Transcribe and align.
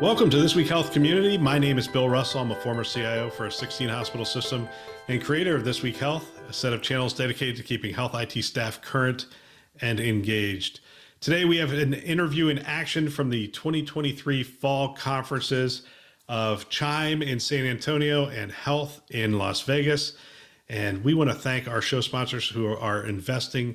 Welcome 0.00 0.30
to 0.30 0.38
This 0.40 0.54
Week 0.54 0.68
Health 0.68 0.92
Community. 0.92 1.36
My 1.36 1.58
name 1.58 1.76
is 1.76 1.88
Bill 1.88 2.08
Russell. 2.08 2.40
I'm 2.40 2.52
a 2.52 2.54
former 2.54 2.84
CIO 2.84 3.30
for 3.30 3.46
a 3.46 3.50
16 3.50 3.88
hospital 3.88 4.24
system 4.24 4.68
and 5.08 5.20
creator 5.20 5.56
of 5.56 5.64
This 5.64 5.82
Week 5.82 5.96
HLTH, 5.96 6.22
a 6.48 6.52
set 6.52 6.72
of 6.72 6.82
channels 6.82 7.12
dedicated 7.12 7.56
to 7.56 7.64
keeping 7.64 7.92
health 7.92 8.14
IT 8.14 8.44
staff 8.44 8.80
current 8.80 9.26
and 9.80 9.98
engaged. 9.98 10.78
Today, 11.20 11.44
we 11.44 11.56
have 11.56 11.72
an 11.72 11.94
interview 11.94 12.46
in 12.46 12.60
action 12.60 13.10
from 13.10 13.28
the 13.28 13.48
2023 13.48 14.44
fall 14.44 14.94
conferences 14.94 15.82
of 16.28 16.68
Chime 16.68 17.20
in 17.20 17.40
San 17.40 17.66
Antonio 17.66 18.28
and 18.28 18.52
Health 18.52 19.00
in 19.10 19.36
Las 19.36 19.62
Vegas. 19.62 20.12
And 20.68 21.02
we 21.02 21.12
want 21.12 21.30
to 21.30 21.34
thank 21.34 21.66
our 21.66 21.82
show 21.82 22.02
sponsors 22.02 22.48
who 22.48 22.68
are 22.68 23.04
investing 23.04 23.74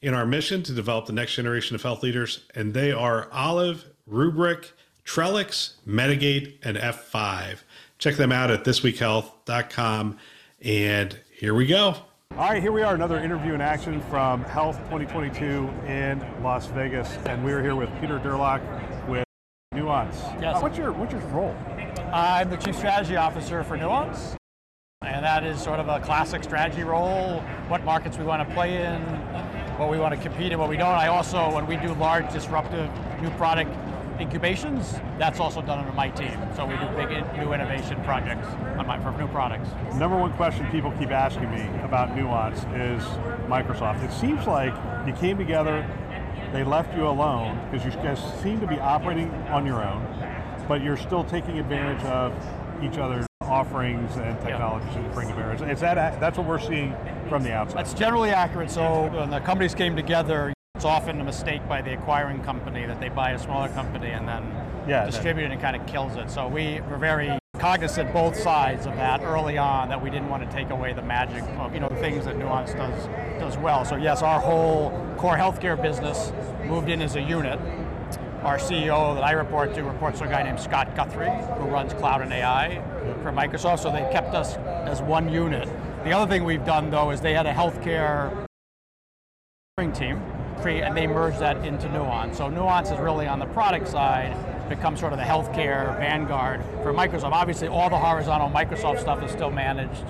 in 0.00 0.14
our 0.14 0.24
mission 0.24 0.62
to 0.62 0.72
develop 0.72 1.06
the 1.06 1.12
next 1.12 1.34
generation 1.34 1.74
of 1.74 1.82
health 1.82 2.04
leaders. 2.04 2.44
And 2.54 2.74
they 2.74 2.92
are 2.92 3.28
Olive, 3.32 3.86
Rubrik, 4.08 4.66
Trellix, 5.04 5.74
Medigate, 5.86 6.54
and 6.62 6.76
F5. 6.76 7.58
Check 7.98 8.16
them 8.16 8.32
out 8.32 8.50
at 8.50 8.64
thisweekhealth.com. 8.64 10.18
And 10.62 11.20
here 11.30 11.54
we 11.54 11.66
go. 11.66 11.96
All 12.36 12.50
right, 12.50 12.60
here 12.60 12.72
we 12.72 12.82
are, 12.82 12.94
another 12.94 13.18
interview 13.18 13.54
in 13.54 13.60
action 13.60 14.00
from 14.02 14.44
HLTH 14.44 14.78
2022 14.90 15.44
in 15.86 16.42
Las 16.42 16.66
Vegas. 16.66 17.16
And 17.26 17.44
we're 17.44 17.62
here 17.62 17.76
with 17.76 17.90
Peter 18.00 18.18
Durlach 18.18 18.60
with 19.08 19.24
Nuance. 19.72 20.16
Yes. 20.40 20.56
Uh, 20.56 20.60
what's, 20.60 20.76
your, 20.76 20.92
what's 20.92 21.12
your 21.12 21.20
role? 21.26 21.54
I'm 22.12 22.50
the 22.50 22.56
Chief 22.56 22.74
Strategy 22.74 23.16
Officer 23.16 23.62
for 23.62 23.76
Nuance. 23.76 24.36
And 25.02 25.24
that 25.24 25.44
is 25.44 25.62
sort 25.62 25.80
of 25.80 25.88
a 25.88 26.00
classic 26.00 26.42
strategy 26.42 26.82
role, 26.82 27.40
what 27.68 27.84
markets 27.84 28.16
we 28.16 28.24
want 28.24 28.48
to 28.48 28.54
play 28.54 28.84
in, 28.84 29.00
what 29.78 29.90
we 29.90 29.98
want 29.98 30.14
to 30.14 30.20
compete 30.20 30.50
in, 30.50 30.58
what 30.58 30.70
we 30.70 30.76
don't. 30.76 30.94
I 30.94 31.08
also, 31.08 31.54
when 31.54 31.66
we 31.66 31.76
do 31.76 31.92
large 31.94 32.32
disruptive 32.32 32.90
new 33.20 33.30
product 33.30 33.70
incubations, 34.18 34.94
that's 35.18 35.40
also 35.40 35.60
done 35.62 35.78
under 35.80 35.92
my 35.92 36.08
team. 36.10 36.38
So 36.54 36.64
we 36.66 36.76
do 36.76 36.86
big 36.96 37.08
new 37.36 37.52
innovation 37.52 38.02
projects 38.04 38.46
on 38.78 38.86
my, 38.86 38.98
for 39.00 39.12
new 39.12 39.28
products. 39.28 39.68
Number 39.94 40.16
one 40.16 40.32
question 40.34 40.66
people 40.70 40.92
keep 40.92 41.10
asking 41.10 41.50
me 41.50 41.62
about 41.82 42.16
Nuance 42.16 42.60
is 42.74 43.02
Microsoft. 43.48 44.02
It 44.04 44.12
seems 44.12 44.46
like 44.46 44.74
you 45.06 45.12
came 45.14 45.36
together, 45.36 45.86
they 46.52 46.64
left 46.64 46.96
you 46.96 47.08
alone 47.08 47.60
because 47.70 47.84
you 47.84 47.90
guys 48.02 48.20
seem 48.42 48.60
to 48.60 48.66
be 48.66 48.78
operating 48.78 49.30
on 49.48 49.66
your 49.66 49.84
own, 49.84 50.06
but 50.68 50.82
you're 50.82 50.96
still 50.96 51.24
taking 51.24 51.58
advantage 51.58 52.04
of 52.04 52.32
each 52.82 52.98
other's 52.98 53.26
offerings 53.42 54.16
and 54.16 54.40
technologies 54.40 54.94
yep. 54.94 55.12
bring 55.12 55.28
to 55.28 55.34
bear. 55.34 55.52
Is 55.70 55.80
that 55.80 56.20
that's 56.20 56.38
what 56.38 56.46
we're 56.46 56.60
seeing 56.60 56.94
from 57.28 57.42
the 57.42 57.52
outside? 57.52 57.78
That's 57.78 57.94
generally 57.94 58.30
accurate. 58.30 58.70
So 58.70 59.08
when 59.08 59.30
the 59.30 59.40
companies 59.40 59.74
came 59.74 59.96
together, 59.96 60.53
it's 60.84 60.90
often 60.90 61.18
a 61.18 61.24
mistake 61.24 61.66
by 61.66 61.80
the 61.80 61.94
acquiring 61.94 62.42
company 62.42 62.84
that 62.84 63.00
they 63.00 63.08
buy 63.08 63.30
a 63.30 63.38
smaller 63.38 63.70
company 63.70 64.10
and 64.10 64.28
then 64.28 64.42
yeah, 64.86 65.06
distribute 65.06 65.46
it 65.46 65.50
and 65.50 65.58
kind 65.58 65.74
of 65.74 65.86
kills 65.86 66.14
it. 66.16 66.30
So 66.30 66.46
we 66.46 66.82
were 66.90 66.98
very 66.98 67.38
cognizant 67.58 68.12
both 68.12 68.36
sides 68.36 68.84
of 68.84 68.94
that 68.96 69.22
early 69.22 69.56
on 69.56 69.88
that 69.88 70.02
we 70.02 70.10
didn't 70.10 70.28
want 70.28 70.44
to 70.44 70.54
take 70.54 70.68
away 70.68 70.92
the 70.92 71.00
magic 71.00 71.42
of 71.58 71.72
you 71.72 71.80
know 71.80 71.88
the 71.88 71.96
things 71.96 72.26
that 72.26 72.36
Nuance 72.36 72.74
does 72.74 73.06
does 73.40 73.56
well. 73.56 73.86
So 73.86 73.96
yes, 73.96 74.20
our 74.20 74.38
whole 74.38 74.90
core 75.16 75.38
healthcare 75.38 75.80
business 75.80 76.34
moved 76.66 76.90
in 76.90 77.00
as 77.00 77.16
a 77.16 77.22
unit. 77.22 77.58
Our 78.42 78.58
CEO 78.58 79.14
that 79.14 79.24
I 79.24 79.32
report 79.32 79.74
to 79.76 79.84
reports 79.84 80.18
to 80.18 80.26
a 80.26 80.28
guy 80.28 80.42
named 80.42 80.60
Scott 80.60 80.94
Guthrie, 80.94 81.30
who 81.56 81.64
runs 81.64 81.94
cloud 81.94 82.20
and 82.20 82.30
AI 82.30 82.82
for 83.22 83.32
Microsoft. 83.32 83.78
So 83.78 83.90
they 83.90 84.06
kept 84.12 84.34
us 84.34 84.56
as 84.86 85.00
one 85.00 85.32
unit. 85.32 85.66
The 86.04 86.12
other 86.12 86.30
thing 86.30 86.44
we've 86.44 86.66
done 86.66 86.90
though 86.90 87.10
is 87.10 87.22
they 87.22 87.32
had 87.32 87.46
a 87.46 87.54
healthcare 87.54 88.46
team 89.94 90.20
and 90.62 90.96
they 90.96 91.06
merge 91.06 91.38
that 91.38 91.64
into 91.64 91.88
Nuance. 91.90 92.38
So 92.38 92.48
Nuance 92.48 92.90
is 92.90 92.98
really 92.98 93.26
on 93.26 93.38
the 93.38 93.46
product 93.46 93.88
side, 93.88 94.34
becomes 94.68 95.00
sort 95.00 95.12
of 95.12 95.18
the 95.18 95.24
healthcare 95.24 95.96
vanguard 95.98 96.62
for 96.82 96.92
Microsoft. 96.92 97.32
Obviously, 97.32 97.68
all 97.68 97.90
the 97.90 97.98
horizontal 97.98 98.48
Microsoft 98.48 99.00
stuff 99.00 99.22
is 99.22 99.30
still 99.30 99.50
managed 99.50 100.04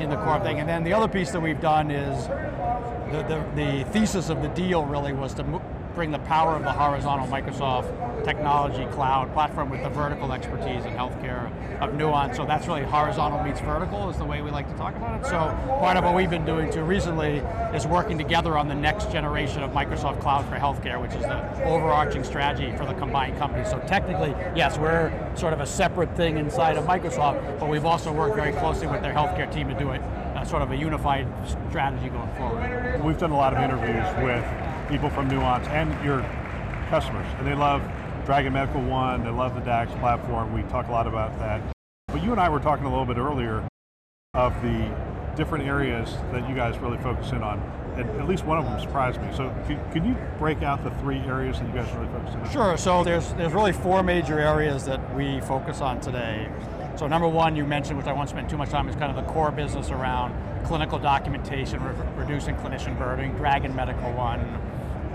in 0.00 0.10
the 0.10 0.16
core 0.16 0.40
thing. 0.40 0.60
And 0.60 0.68
then 0.68 0.84
the 0.84 0.92
other 0.92 1.08
piece 1.08 1.30
that 1.30 1.40
we've 1.40 1.60
done 1.60 1.90
is 1.90 2.26
the, 2.26 3.22
the, 3.28 3.62
the 3.62 3.90
thesis 3.90 4.28
of 4.28 4.42
the 4.42 4.48
deal 4.48 4.84
really 4.84 5.12
was 5.12 5.34
to 5.34 5.44
bring 5.94 6.10
the 6.10 6.18
power 6.20 6.56
of 6.56 6.62
the 6.62 6.72
horizontal 6.72 7.26
Microsoft 7.28 8.24
technology 8.24 8.84
cloud 8.86 9.32
platform 9.32 9.70
with 9.70 9.82
the 9.82 9.88
vertical 9.88 10.32
expertise 10.32 10.84
in 10.84 10.92
healthcare 10.92 11.50
of 11.80 11.94
Nuance. 11.94 12.36
So 12.36 12.44
that's 12.44 12.66
really 12.66 12.82
horizontal 12.82 13.42
meets 13.42 13.60
vertical 13.60 14.10
is 14.10 14.16
the 14.16 14.24
way 14.24 14.42
we 14.42 14.50
like 14.50 14.68
to 14.70 14.76
talk 14.76 14.96
about 14.96 15.20
it. 15.20 15.26
So 15.26 15.38
part 15.78 15.96
of 15.96 16.04
what 16.04 16.14
we've 16.14 16.30
been 16.30 16.44
doing 16.44 16.72
too 16.72 16.82
recently 16.82 17.38
is 17.74 17.86
working 17.86 18.18
together 18.18 18.56
on 18.56 18.68
the 18.68 18.74
next 18.74 19.12
generation 19.12 19.62
of 19.62 19.70
Microsoft 19.70 20.20
Cloud 20.20 20.44
for 20.48 20.56
Healthcare, 20.56 21.00
which 21.00 21.14
is 21.14 21.22
the 21.22 21.64
overarching 21.64 22.24
strategy 22.24 22.74
for 22.76 22.86
the 22.86 22.94
combined 22.94 23.38
company. 23.38 23.64
So 23.64 23.78
technically, 23.86 24.30
yes, 24.56 24.78
we're 24.78 25.12
sort 25.36 25.52
of 25.52 25.60
a 25.60 25.66
separate 25.66 26.16
thing 26.16 26.38
inside 26.38 26.76
of 26.76 26.84
Microsoft, 26.84 27.60
but 27.60 27.68
we've 27.68 27.84
also 27.84 28.12
worked 28.12 28.36
very 28.36 28.52
closely 28.52 28.86
with 28.86 29.02
their 29.02 29.14
healthcare 29.14 29.52
team 29.52 29.68
to 29.68 29.74
do 29.78 29.90
it 29.90 30.00
uh, 30.00 30.44
sort 30.44 30.62
of 30.62 30.70
a 30.72 30.76
unified 30.76 31.26
strategy 31.70 32.08
going 32.08 32.34
forward. 32.36 33.04
We've 33.04 33.18
done 33.18 33.30
a 33.30 33.36
lot 33.36 33.54
of 33.54 33.62
interviews 33.62 34.06
with 34.22 34.44
people 34.94 35.10
from 35.10 35.26
Nuance 35.26 35.66
and 35.70 35.90
your 36.04 36.20
customers, 36.88 37.26
and 37.38 37.46
they 37.48 37.54
love 37.54 37.82
Dragon 38.26 38.52
Medical 38.52 38.80
One, 38.80 39.24
they 39.24 39.30
love 39.30 39.56
the 39.56 39.60
DAX 39.62 39.90
platform. 39.94 40.52
We 40.52 40.62
talk 40.70 40.86
a 40.86 40.92
lot 40.92 41.08
about 41.08 41.36
that. 41.40 41.60
But 42.06 42.22
you 42.22 42.30
and 42.30 42.40
I 42.40 42.48
were 42.48 42.60
talking 42.60 42.84
a 42.84 42.88
little 42.88 43.04
bit 43.04 43.16
earlier 43.16 43.66
of 44.34 44.54
the 44.62 44.88
different 45.34 45.66
areas 45.66 46.12
that 46.30 46.48
you 46.48 46.54
guys 46.54 46.78
really 46.78 46.98
focus 46.98 47.32
in 47.32 47.42
on. 47.42 47.58
And 47.96 48.08
at 48.20 48.28
least 48.28 48.44
one 48.44 48.56
of 48.56 48.64
them 48.66 48.80
surprised 48.80 49.20
me. 49.20 49.26
So 49.34 49.52
can, 49.92 50.04
you 50.04 50.16
break 50.38 50.62
out 50.62 50.84
the 50.84 50.90
three 51.00 51.18
areas 51.18 51.58
that 51.58 51.66
you 51.66 51.74
guys 51.74 51.92
really 51.96 52.12
focus 52.12 52.36
on? 52.36 52.50
Sure. 52.52 52.76
So 52.76 53.02
there's 53.02 53.32
there's 53.32 53.52
really 53.52 53.72
four 53.72 54.04
major 54.04 54.38
areas 54.38 54.84
that 54.84 55.12
we 55.16 55.40
focus 55.40 55.80
on 55.80 56.00
today. 56.00 56.48
So 56.94 57.08
number 57.08 57.26
one, 57.26 57.56
you 57.56 57.64
mentioned, 57.64 57.98
which 57.98 58.06
I 58.06 58.12
won't 58.12 58.28
spend 58.28 58.48
too 58.48 58.56
much 58.56 58.70
time, 58.70 58.88
is 58.88 58.94
kind 58.94 59.10
of 59.10 59.16
the 59.16 59.32
core 59.32 59.50
business 59.50 59.90
around 59.90 60.36
clinical 60.64 61.00
documentation, 61.00 61.82
re- 61.82 61.94
reducing 62.14 62.54
clinician 62.56 62.96
burden, 62.96 63.32
Dragon 63.32 63.74
Medical 63.74 64.12
One, 64.12 64.40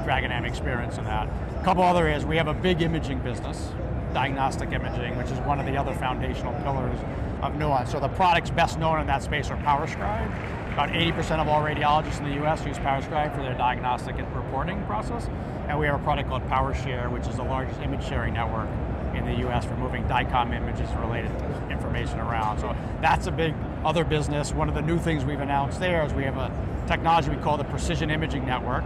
Dragon 0.04 0.32
M 0.32 0.46
experience 0.46 0.98
in 0.98 1.04
that. 1.06 1.28
A 1.60 1.64
couple 1.64 1.84
other 1.84 2.08
areas, 2.08 2.26
we 2.26 2.38
have 2.38 2.48
a 2.48 2.54
big 2.54 2.82
imaging 2.82 3.20
business, 3.20 3.72
diagnostic 4.14 4.72
imaging, 4.72 5.18
which 5.18 5.30
is 5.32 5.40
one 5.40 5.60
of 5.60 5.66
the 5.66 5.78
other 5.78 5.94
foundational 5.94 6.54
pillars 6.64 7.00
of 7.42 7.56
Nuance. 7.56 7.92
So 7.92 8.00
the 8.00 8.09
products 8.09 8.50
best 8.50 8.80
known 8.80 9.00
in 9.00 9.08
that 9.08 9.24
space 9.24 9.50
are 9.50 9.58
PowerScribe. 9.58 10.74
About 10.74 10.90
80% 10.90 11.40
of 11.40 11.48
all 11.48 11.62
radiologists 11.62 12.20
in 12.20 12.26
the 12.26 12.46
US 12.46 12.66
use 12.66 12.78
PowerScribe 12.78 13.36
for 13.36 13.42
their 13.42 13.56
diagnostic 13.56 14.18
and 14.18 14.36
reporting 14.36 14.84
process. 14.86 15.28
And 15.68 15.80
we 15.80 15.86
have 15.86 16.00
a 16.00 16.04
product 16.04 16.30
called 16.30 16.44
PowerShare, 16.44 17.12
which 17.12 17.28
is 17.28 17.36
the 17.36 17.44
largest 17.44 17.80
image 17.82 18.06
sharing 18.08 18.34
network 18.34 18.70
in 19.16 19.26
the 19.26 19.48
US 19.48 19.66
for 19.66 19.76
moving 19.76 20.04
DICOM 20.06 20.54
images 20.54 20.90
related 20.96 21.32
information 21.70 22.20
around. 22.20 22.59
So 22.59 22.76
that's 23.02 23.28
a 23.28 23.32
big 23.32 23.54
other 23.84 24.04
business. 24.04 24.54
One 24.54 24.70
of 24.70 24.76
the 24.76 24.82
new 24.82 24.98
things 24.98 25.26
we've 25.26 25.40
announced 25.40 25.80
there 25.80 26.06
is 26.06 26.14
we 26.14 26.24
have 26.24 26.38
a 26.38 26.52
technology 26.88 27.30
we 27.30 27.38
call 27.38 27.58
the 27.58 27.64
Precision 27.66 28.09
Imaging 28.09 28.46
Network 28.46 28.84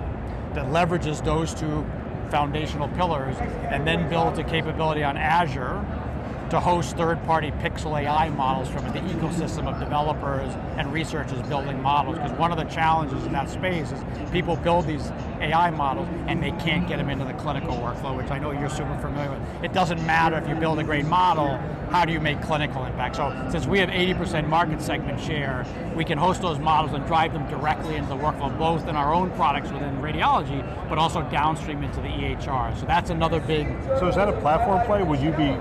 that 0.53 0.65
leverages 0.67 1.23
those 1.23 1.53
two 1.53 1.85
foundational 2.29 2.87
pillars 2.89 3.35
and 3.69 3.85
then 3.85 4.09
builds 4.09 4.39
a 4.39 4.43
capability 4.43 5.03
on 5.03 5.17
Azure 5.17 5.85
to 6.53 6.59
host 6.59 6.95
third-party 6.97 7.49
pixel 7.63 7.99
AI 7.99 8.29
models 8.29 8.69
from 8.69 8.85
the 8.93 8.99
ecosystem 8.99 9.67
of 9.67 9.79
developers 9.79 10.53
and 10.77 10.93
researchers 10.93 11.41
building 11.47 11.81
models. 11.81 12.15
Because 12.15 12.31
one 12.33 12.51
of 12.51 12.59
the 12.59 12.63
challenges 12.65 13.25
in 13.25 13.31
that 13.31 13.49
space 13.49 13.91
is 13.91 13.99
people 14.31 14.55
build 14.57 14.85
these 14.85 15.11
AI 15.41 15.71
models 15.71 16.07
and 16.27 16.43
they 16.43 16.51
can't 16.51 16.87
get 16.87 16.97
them 16.97 17.09
into 17.09 17.25
the 17.25 17.33
clinical 17.33 17.75
workflow, 17.77 18.15
which 18.15 18.29
I 18.29 18.37
know 18.37 18.51
you're 18.51 18.69
super 18.69 18.95
familiar 18.99 19.31
with. 19.31 19.63
It 19.63 19.73
doesn't 19.73 20.05
matter 20.05 20.37
if 20.37 20.47
you 20.47 20.53
build 20.53 20.77
a 20.77 20.83
great 20.83 21.07
model, 21.07 21.57
how 21.89 22.05
do 22.05 22.13
you 22.13 22.19
make 22.19 22.39
clinical 22.43 22.85
impact? 22.85 23.15
So 23.15 23.47
since 23.51 23.65
we 23.65 23.79
have 23.79 23.89
80% 23.89 24.47
market 24.47 24.79
segment 24.79 25.19
share, 25.19 25.65
we 25.95 26.05
can 26.05 26.19
host 26.19 26.43
those 26.43 26.59
models 26.59 26.93
and 26.93 27.03
drive 27.07 27.33
them 27.33 27.49
directly 27.49 27.95
into 27.95 28.09
the 28.09 28.15
workflow, 28.15 28.55
both 28.59 28.87
in 28.87 28.95
our 28.95 29.11
own 29.11 29.31
products 29.31 29.71
within 29.71 29.95
radiology, 30.03 30.61
but 30.87 30.99
also 30.99 31.23
downstream 31.31 31.81
into 31.81 31.99
the 31.99 32.09
EHR. 32.09 32.79
So 32.79 32.85
that's 32.85 33.09
another 33.09 33.39
big... 33.39 33.67
So 33.97 34.07
is 34.07 34.15
that 34.15 34.29
a 34.29 34.39
platform 34.39 34.85
play? 34.85 35.01
Would 35.01 35.19
you 35.19 35.31
be 35.31 35.57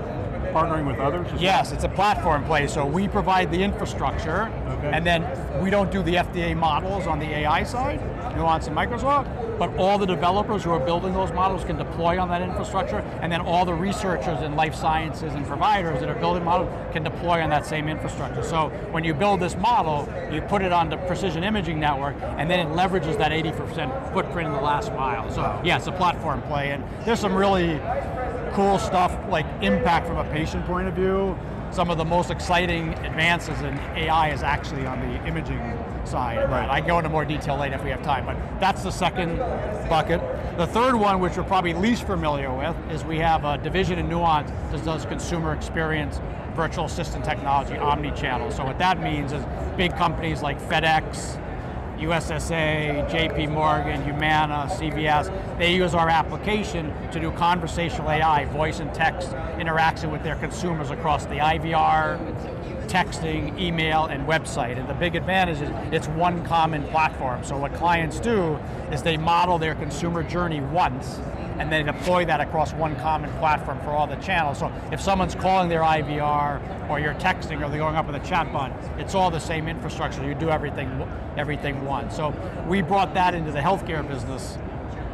partnering 0.53 0.85
with 0.85 0.99
others? 0.99 1.27
Yes, 1.39 1.67
well? 1.67 1.75
it's 1.75 1.83
a 1.83 1.89
platform 1.89 2.43
play. 2.45 2.67
So 2.67 2.85
we 2.85 3.07
provide 3.07 3.51
the 3.51 3.61
infrastructure, 3.61 4.51
okay. 4.67 4.91
and 4.93 5.05
then 5.05 5.23
we 5.61 5.69
don't 5.69 5.91
do 5.91 6.03
the 6.03 6.15
FDA 6.15 6.55
models 6.55 7.07
on 7.07 7.19
the 7.19 7.25
AI 7.25 7.63
side, 7.63 7.99
Nuance 8.35 8.67
and 8.67 8.75
Microsoft, 8.75 9.27
but 9.57 9.75
all 9.77 9.97
the 9.97 10.05
developers 10.05 10.63
who 10.63 10.71
are 10.71 10.79
building 10.79 11.13
those 11.13 11.31
models 11.31 11.63
can 11.63 11.77
deploy 11.77 12.19
on 12.19 12.29
that 12.29 12.41
infrastructure, 12.41 12.99
and 13.21 13.31
then 13.31 13.41
all 13.41 13.65
the 13.65 13.73
researchers 13.73 14.41
in 14.41 14.55
life 14.55 14.75
sciences 14.75 15.33
and 15.33 15.45
providers 15.45 15.99
that 15.99 16.09
are 16.09 16.15
building 16.15 16.43
models 16.43 16.69
can 16.91 17.03
deploy 17.03 17.41
on 17.41 17.49
that 17.49 17.65
same 17.65 17.87
infrastructure. 17.87 18.43
So 18.43 18.69
when 18.91 19.03
you 19.03 19.13
build 19.13 19.39
this 19.39 19.55
model, 19.55 20.07
you 20.31 20.41
put 20.41 20.61
it 20.61 20.71
on 20.71 20.89
the 20.89 20.97
precision 20.97 21.43
imaging 21.43 21.79
network, 21.79 22.15
and 22.21 22.49
then 22.49 22.59
it 22.59 22.69
leverages 22.73 23.17
that 23.17 23.31
80% 23.31 24.13
footprint 24.13 24.47
in 24.47 24.53
the 24.53 24.61
last 24.61 24.91
mile. 24.93 25.29
So 25.31 25.61
yeah, 25.63 25.77
it's 25.77 25.87
a 25.87 25.91
platform 25.91 26.41
play, 26.43 26.71
and 26.71 26.83
there's 27.05 27.19
some 27.19 27.35
really 27.35 27.79
cool 28.53 28.77
stuff 28.77 29.17
like 29.29 29.45
impact 29.61 30.07
from 30.07 30.17
a 30.17 30.25
patient 30.31 30.65
point 30.65 30.87
of 30.87 30.93
view. 30.93 31.37
Some 31.73 31.89
of 31.89 31.97
the 31.97 32.05
most 32.05 32.29
exciting 32.29 32.93
advances 32.99 33.59
in 33.61 33.77
AI 33.95 34.29
is 34.29 34.43
actually 34.43 34.85
on 34.85 34.99
the 34.99 35.25
imaging 35.25 35.59
side. 36.05 36.47
Right. 36.47 36.69
I 36.69 36.79
go 36.81 36.99
into 36.99 37.09
more 37.09 37.25
detail 37.25 37.57
later 37.57 37.75
if 37.75 37.83
we 37.83 37.89
have 37.89 38.03
time, 38.03 38.27
but 38.27 38.37
that's 38.59 38.83
the 38.83 38.91
second 38.91 39.37
bucket. 39.89 40.21
The 40.55 40.67
third 40.67 40.95
one, 40.95 41.19
which 41.19 41.35
we're 41.35 41.43
probably 41.43 41.73
least 41.73 42.05
familiar 42.05 42.53
with, 42.55 42.75
is 42.91 43.03
we 43.03 43.17
have 43.17 43.43
a 43.43 43.57
division 43.57 43.97
in 43.97 44.07
Nuance 44.07 44.51
that 44.71 44.85
does 44.85 45.05
consumer 45.05 45.51
experience 45.51 46.21
virtual 46.53 46.85
assistant 46.85 47.25
technology, 47.25 47.75
omni-channel. 47.75 48.51
So 48.51 48.63
what 48.63 48.77
that 48.77 49.01
means 49.01 49.33
is 49.33 49.43
big 49.75 49.95
companies 49.95 50.43
like 50.43 50.61
FedEx, 50.61 51.39
USAA, 51.99 53.09
JP 53.09 53.51
Morgan, 53.51 54.03
Humana, 54.03 54.67
CVS, 54.71 55.57
they 55.57 55.73
use 55.73 55.93
our 55.93 56.09
application 56.09 56.93
to 57.11 57.19
do 57.19 57.31
conversational 57.31 58.09
AI, 58.09 58.45
voice 58.45 58.79
and 58.79 58.93
text 58.93 59.33
interaction 59.59 60.11
with 60.11 60.23
their 60.23 60.35
consumers 60.35 60.89
across 60.89 61.25
the 61.25 61.35
IVR, 61.35 62.17
texting, 62.87 63.59
email, 63.59 64.05
and 64.05 64.27
website. 64.27 64.77
And 64.77 64.87
the 64.87 64.93
big 64.93 65.15
advantage 65.15 65.61
is 65.61 65.69
it's 65.91 66.07
one 66.09 66.45
common 66.45 66.83
platform. 66.85 67.43
So 67.43 67.57
what 67.57 67.73
clients 67.73 68.19
do 68.19 68.55
is 68.91 69.01
they 69.01 69.17
model 69.17 69.57
their 69.57 69.75
consumer 69.75 70.23
journey 70.23 70.61
once 70.61 71.19
and 71.59 71.71
then 71.71 71.85
deploy 71.85 72.25
that 72.25 72.41
across 72.41 72.73
one 72.73 72.95
common 72.97 73.31
platform 73.39 73.79
for 73.81 73.91
all 73.91 74.07
the 74.07 74.15
channels. 74.17 74.59
So 74.59 74.71
if 74.91 75.01
someone's 75.01 75.35
calling 75.35 75.69
their 75.69 75.81
IVR 75.81 76.89
or 76.89 76.99
you're 76.99 77.13
texting 77.15 77.63
or 77.63 77.69
they're 77.69 77.79
going 77.79 77.95
up 77.95 78.07
with 78.07 78.15
a 78.15 78.19
chatbot, 78.19 78.99
it's 78.99 79.15
all 79.15 79.31
the 79.31 79.39
same 79.39 79.67
infrastructure. 79.67 80.25
You 80.25 80.35
do 80.35 80.49
everything, 80.49 81.07
everything 81.37 81.85
once. 81.85 82.15
So 82.15 82.33
we 82.67 82.81
brought 82.81 83.13
that 83.13 83.33
into 83.35 83.51
the 83.51 83.59
healthcare 83.59 84.07
business 84.07 84.57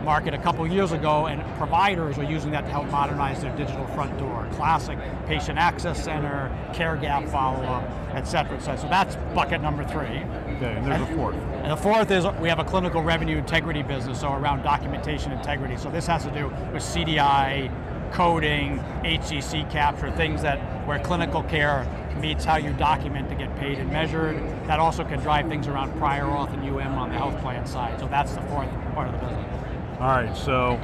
market 0.04 0.34
a 0.34 0.38
couple 0.38 0.66
years 0.68 0.92
ago, 0.92 1.28
and 1.28 1.42
providers 1.58 2.18
are 2.18 2.24
using 2.24 2.52
that 2.52 2.62
to 2.66 2.72
help 2.72 2.90
modernize 2.90 3.42
their 3.42 3.56
digital 3.56 3.86
front 3.88 4.18
door. 4.18 4.48
Classic 4.54 4.98
patient 5.26 5.60
access 5.60 6.04
center, 6.04 6.52
care 6.74 6.96
gap 6.98 7.28
follow-up, 7.30 7.84
et 8.14 8.24
cetera, 8.24 8.58
et 8.58 8.62
cetera. 8.62 8.80
So 8.80 8.88
that's 8.90 9.16
bucket 9.36 9.62
number 9.62 9.84
three. 9.84 10.06
Okay, 10.06 10.76
and 10.76 10.86
there's 10.86 11.02
and, 11.02 11.04
a 11.04 11.16
fourth. 11.16 11.36
And 11.36 11.72
the 11.72 11.78
fourth 11.78 12.12
is 12.12 12.26
we 12.40 12.50
have 12.50 12.60
a 12.60 12.64
clinical 12.64 13.02
revenue 13.02 13.38
integrity 13.38 13.84
business, 13.84 14.22
so 14.22 14.34
around 14.34 14.64
documentation 14.64 15.32
integrity. 15.32 15.78
So 15.78 15.90
this 15.90 16.08
has 16.08 16.24
to 16.24 16.32
do 16.32 16.48
with 16.74 16.84
CDI, 16.84 17.72
coding, 18.12 18.80
HCC 19.04 19.70
capture, 19.72 20.12
things 20.12 20.42
that 20.42 20.58
where 20.88 21.00
clinical 21.00 21.44
care 21.44 21.88
meets 22.20 22.44
how 22.44 22.58
you 22.58 22.74
document 22.74 23.30
to 23.30 23.36
get 23.36 23.56
paid 23.58 23.78
and 23.78 23.90
measured. 23.92 24.38
That 24.68 24.80
also 24.80 25.04
can 25.04 25.20
drive 25.20 25.48
things 25.48 25.68
around 25.68 25.98
prior 25.98 26.26
auth 26.26 26.54
and 26.54 26.64
UM 26.64 26.98
on 26.98 27.10
the 27.10 27.16
health 27.16 27.40
plan 27.42 27.66
side. 27.66 28.00
So 28.00 28.08
that's 28.08 28.34
the 28.34 28.42
fourth 28.42 28.70
part 28.94 29.08
of 29.08 29.14
the 29.14 29.26
business. 29.26 29.59
All 30.00 30.08
right, 30.08 30.34
so 30.34 30.80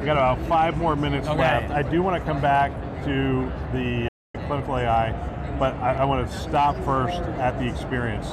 we 0.00 0.06
got 0.06 0.16
about 0.16 0.40
five 0.48 0.78
more 0.78 0.96
minutes 0.96 1.28
okay. 1.28 1.38
left. 1.38 1.70
I 1.70 1.82
do 1.82 2.02
want 2.02 2.18
to 2.18 2.24
come 2.26 2.40
back 2.40 2.72
to 3.04 3.52
the 3.74 4.08
clinical 4.46 4.78
AI, 4.78 5.12
but 5.58 5.74
I, 5.74 5.96
I, 5.96 6.04
want 6.06 6.26
to 6.26 6.34
stop 6.34 6.74
first 6.82 7.20
at 7.38 7.58
the 7.58 7.68
experience. 7.68 8.30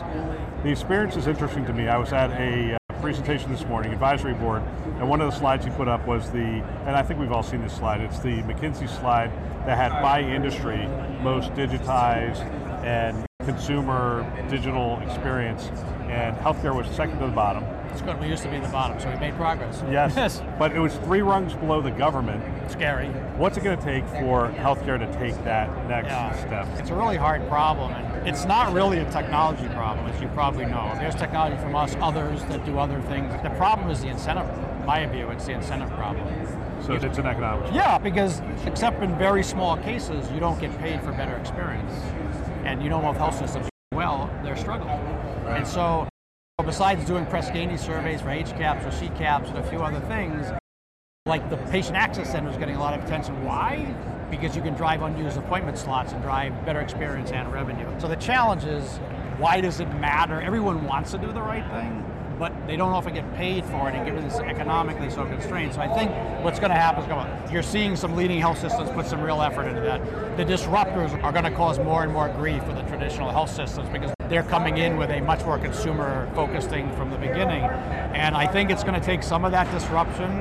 The 0.64 0.70
experience 0.70 1.18
is 1.18 1.28
interesting 1.28 1.66
to 1.66 1.74
me. 1.74 1.90
I 1.90 1.98
was 1.98 2.14
at 2.14 2.32
a 2.40 2.76
uh, 2.76 3.02
presentation 3.02 3.52
this 3.52 3.66
morning, 3.66 3.92
advisory 3.92 4.34
board, 4.34 4.64
and 5.00 5.10
one 5.10 5.20
of 5.20 5.30
the 5.30 5.38
slides 5.38 5.66
you 5.66 5.72
put 5.74 5.90
up 5.90 6.08
was 6.08 6.32
the, 6.32 6.40
and 6.40 6.96
I 6.96 7.04
think 7.04 7.20
we've 7.20 7.34
all 7.34 7.44
seen 7.44 7.62
this 7.62 7.76
slide, 7.76 8.00
it's 8.00 8.20
the 8.20 8.42
McKinsey 8.44 8.88
slide 8.88 9.32
that 9.66 9.76
had 9.76 10.02
by 10.02 10.22
industry 10.22 10.88
most 11.22 11.52
digitized 11.56 12.40
and 12.86 13.26
consumer 13.46 14.26
digital 14.50 14.98
experience, 15.02 15.70
and 16.12 16.36
healthcare 16.38 16.76
was 16.76 16.86
second 16.94 17.20
to 17.20 17.26
the 17.26 17.32
bottom. 17.32 17.64
It's 17.92 18.02
good. 18.02 18.20
We 18.20 18.28
used 18.28 18.44
to 18.44 18.50
be 18.50 18.58
in 18.58 18.64
the 18.64 18.70
bottom, 18.70 19.00
so 19.00 19.10
we 19.10 19.18
made 19.18 19.34
progress. 19.36 19.82
Yes. 19.90 20.14
yes. 20.16 20.42
But 20.60 20.74
it 20.74 20.80
was 20.80 20.94
three 20.98 21.22
rungs 21.22 21.54
below 21.54 21.82
the 21.82 21.92
government. 21.92 22.44
Scary. 22.70 23.08
What's 23.38 23.58
it 23.58 23.64
going 23.64 23.78
to 23.78 23.84
take 23.84 24.06
for 24.08 24.50
healthcare 24.50 25.00
to 25.00 25.12
take 25.20 25.42
that 25.46 25.70
next 25.88 26.08
yeah. 26.08 26.36
step? 26.36 26.68
It's 26.80 26.90
a 26.90 26.96
really 26.96 27.18
hard 27.18 27.48
problem, 27.48 27.92
and 27.92 28.28
it's 28.28 28.46
not 28.46 28.74
really 28.74 29.00
a 29.00 29.12
technology 29.12 29.68
problem, 29.70 30.06
as 30.08 30.22
you 30.22 30.28
probably 30.30 30.66
know. 30.66 30.94
There's 30.96 31.16
technology 31.16 31.58
from 31.62 31.76
us, 31.76 31.96
others 32.02 32.42
that 32.46 32.66
do 32.66 32.78
other 32.78 33.02
things. 33.04 33.32
The 33.42 33.50
problem 33.52 33.90
is 33.90 34.02
the 34.02 34.10
incentive. 34.10 34.48
In 34.80 34.86
my 34.86 35.06
view, 35.06 35.30
it's 35.30 35.46
the 35.46 35.54
incentive 35.54 35.90
problem. 35.92 36.28
So 36.86 36.94
it's 36.94 37.04
an 37.04 37.26
economic 37.26 37.38
problem. 37.40 37.74
Yeah, 37.74 37.98
because 37.98 38.42
except 38.66 39.02
in 39.02 39.18
very 39.18 39.44
small 39.44 39.78
cases, 39.78 40.30
you 40.32 40.40
don't 40.40 40.60
get 40.60 40.78
paid 40.80 41.02
for 41.02 41.12
better 41.12 41.38
experience. 41.38 41.94
And 42.64 42.82
you 42.82 42.90
know 42.90 43.02
most 43.02 43.18
health 43.18 43.38
systems 43.38 43.72
well, 43.94 44.30
they're 44.42 44.56
struggling. 44.56 44.98
And 45.52 45.68
so 45.68 46.08
besides 46.64 47.06
doing 47.06 47.26
Press 47.26 47.50
Ganey 47.50 47.78
surveys 47.78 48.22
for 48.22 48.28
HCAHPS 48.28 48.86
or 48.86 48.92
CCAHPS 48.92 49.50
and 49.50 49.58
a 49.58 49.70
few 49.70 49.82
other 49.82 50.00
things, 50.08 50.52
like 51.26 51.50
the 51.50 51.58
patient 51.58 51.96
access 51.96 52.32
center 52.32 52.50
is 52.50 52.58
getting 52.58 52.76
a 52.76 52.80
lot 52.80 52.98
of 52.98 53.04
attention. 53.06 53.44
Why? 53.44 53.94
Because 54.30 54.56
you 54.56 54.62
can 54.62 54.74
drive 54.74 55.02
unused 55.02 55.38
appointment 55.38 55.78
slots 55.78 56.14
and 56.14 56.22
drive 56.22 56.66
better 56.66 56.80
experience 56.80 57.32
and 57.32 57.52
revenue. 57.52 57.88
So 58.00 58.08
the 58.08 58.16
challenge 58.16 58.64
is, 58.64 58.98
why 59.38 59.62
does 59.62 59.80
it 59.80 59.88
matter? 59.96 60.42
Everyone 60.42 60.86
wants 60.86 61.12
to 61.12 61.18
do 61.18 61.32
the 61.32 61.42
right 61.42 61.68
thing, 61.72 62.06
but 62.40 62.54
they 62.66 62.76
don't 62.76 62.92
often 62.92 63.14
get 63.14 63.32
paid 63.36 63.66
for 63.66 63.90
it 63.90 63.96
and 63.96 64.06
given 64.06 64.24
it's 64.24 64.40
economically 64.40 65.10
so 65.10 65.26
constrained. 65.26 65.74
So 65.74 65.82
I 65.82 65.88
think 65.88 66.12
what's 66.44 66.60
going 66.60 66.72
to 66.72 66.78
happen 66.78 67.04
is 67.04 67.52
you're 67.52 67.62
seeing 67.64 67.96
some 67.96 68.16
leading 68.16 68.40
health 68.40 68.60
systems 68.60 68.90
put 68.92 69.06
some 69.06 69.22
real 69.22 69.42
effort 69.42 69.68
into 69.68 69.82
that. 69.82 70.38
The 70.38 70.46
disruptors 70.46 71.22
are 71.24 71.32
going 71.32 71.46
to 71.46 71.52
cause 71.52 71.78
more 71.80 72.04
and 72.04 72.12
more 72.12 72.30
grief 72.30 72.64
for 72.64 72.74
the 72.74 72.84
traditional 72.84 73.32
health 73.32 73.54
systems 73.54 73.90
because 73.90 74.12
they're 74.32 74.44
coming 74.44 74.78
in 74.78 74.96
with 74.96 75.10
a 75.10 75.20
much 75.20 75.44
more 75.44 75.60
consumer 75.60 76.32
focused 76.34 76.70
thing 76.70 76.90
from 76.96 77.12
the 77.12 77.18
beginning. 77.18 77.64
And 77.64 78.36
I 78.36 78.48
think 78.48 78.72
it's 78.72 78.82
going 78.82 79.00
to 79.00 79.06
take 79.06 79.24
some 79.24 79.44
of 79.44 79.52
that 79.52 79.70
disruption 79.72 80.32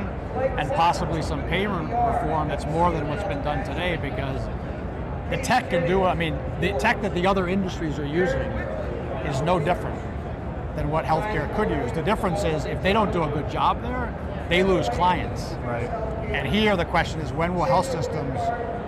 and 0.59 0.71
possibly 0.71 1.23
some 1.23 1.43
payment 1.49 1.91
reform 1.91 2.49
that's 2.49 2.67
more 2.67 2.93
than 2.93 3.09
what's 3.09 3.25
been 3.25 3.43
done 3.43 3.67
today 3.67 3.99
because 4.01 4.41
the 5.31 5.39
tech 5.39 5.71
can 5.71 5.89
do, 5.89 6.05
I 6.05 6.15
mean, 6.15 6.39
the 6.61 6.73
tech 6.79 7.03
that 7.03 7.15
the 7.15 7.27
other 7.27 7.49
industries 7.49 7.99
are 7.99 8.07
using 8.07 8.51
is 9.27 9.43
no 9.43 9.59
different 9.59 10.01
than 10.77 10.89
what 10.89 11.05
healthcare 11.05 11.55
could 11.57 11.69
use. 11.69 11.91
The 11.91 12.03
difference 12.03 12.45
is 12.45 12.67
if 12.67 12.81
they 12.85 12.93
don't 12.93 13.13
do 13.13 13.25
a 13.25 13.29
good 13.29 13.51
job 13.51 13.83
there, 13.83 14.15
they 14.49 14.63
lose 14.63 14.89
clients. 14.91 15.55
Right. 15.65 15.91
And 16.31 16.47
here 16.47 16.77
the 16.77 16.85
question 16.85 17.21
is 17.21 17.33
when 17.33 17.57
will 17.57 17.65
health 17.65 17.91
systems 17.91 18.39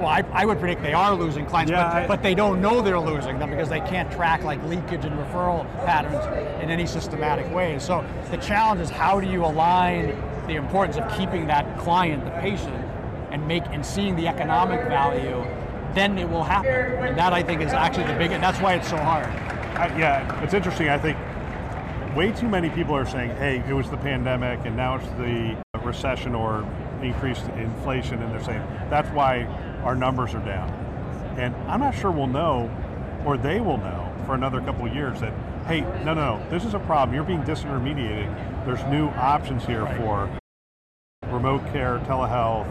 well, 0.02 0.10
I, 0.10 0.24
I 0.32 0.44
would 0.44 0.58
predict 0.58 0.82
they 0.82 0.92
are 0.92 1.14
losing 1.14 1.46
clients, 1.46 1.70
yeah, 1.70 1.84
but, 1.84 2.02
I, 2.02 2.06
but 2.06 2.22
they 2.22 2.34
don't 2.34 2.60
know 2.60 2.82
they're 2.82 2.98
losing 2.98 3.38
them 3.38 3.50
because 3.50 3.68
they 3.68 3.80
can't 3.80 4.10
track 4.10 4.42
like 4.42 4.62
leakage 4.64 5.04
and 5.04 5.16
referral 5.16 5.64
patterns 5.84 6.24
in 6.62 6.70
any 6.70 6.86
systematic 6.86 7.52
way. 7.54 7.78
So 7.78 8.04
the 8.30 8.36
challenge 8.38 8.80
is 8.80 8.90
how 8.90 9.20
do 9.20 9.28
you 9.28 9.44
align 9.44 10.08
the 10.48 10.56
importance 10.56 10.96
of 10.96 11.10
keeping 11.16 11.46
that 11.46 11.78
client, 11.78 12.24
the 12.24 12.32
patient, 12.32 12.74
and 13.30 13.46
make 13.46 13.64
and 13.66 13.86
seeing 13.86 14.16
the 14.16 14.26
economic 14.26 14.80
value, 14.88 15.46
then 15.94 16.18
it 16.18 16.28
will 16.28 16.42
happen. 16.42 16.70
And 16.70 17.16
that 17.16 17.32
I 17.32 17.42
think 17.42 17.62
is 17.62 17.72
actually 17.72 18.06
the 18.06 18.14
big, 18.14 18.32
and 18.32 18.42
that's 18.42 18.60
why 18.60 18.74
it's 18.74 18.90
so 18.90 18.96
hard. 18.96 19.26
I, 19.26 19.96
yeah, 19.96 20.42
it's 20.42 20.52
interesting. 20.52 20.88
I 20.88 20.98
think 20.98 21.16
way 22.16 22.32
too 22.32 22.48
many 22.48 22.70
people 22.70 22.94
are 22.94 23.06
saying, 23.06 23.30
hey, 23.36 23.62
it 23.68 23.72
was 23.72 23.88
the 23.88 23.96
pandemic 23.96 24.60
and 24.66 24.76
now 24.76 24.96
it's 24.96 25.06
the 25.12 25.56
recession 25.82 26.34
or 26.34 26.66
increased 27.08 27.46
inflation, 27.56 28.22
and 28.22 28.32
they're 28.32 28.42
saying 28.42 28.62
that's 28.90 29.08
why 29.10 29.44
our 29.84 29.94
numbers 29.94 30.34
are 30.34 30.44
down. 30.44 30.70
And 31.38 31.54
I'm 31.68 31.80
not 31.80 31.94
sure 31.94 32.10
we'll 32.10 32.26
know, 32.26 32.70
or 33.24 33.36
they 33.36 33.60
will 33.60 33.78
know 33.78 34.12
for 34.26 34.34
another 34.34 34.60
couple 34.60 34.86
of 34.86 34.94
years 34.94 35.20
that, 35.20 35.32
hey, 35.66 35.80
no, 36.04 36.14
no, 36.14 36.36
no, 36.38 36.50
this 36.50 36.64
is 36.64 36.74
a 36.74 36.78
problem. 36.80 37.14
You're 37.14 37.24
being 37.24 37.42
disintermediated. 37.42 38.64
There's 38.64 38.82
new 38.84 39.08
options 39.08 39.64
here 39.64 39.84
right. 39.84 39.96
for 39.96 40.38
remote 41.28 41.64
care, 41.72 41.98
telehealth, 42.00 42.68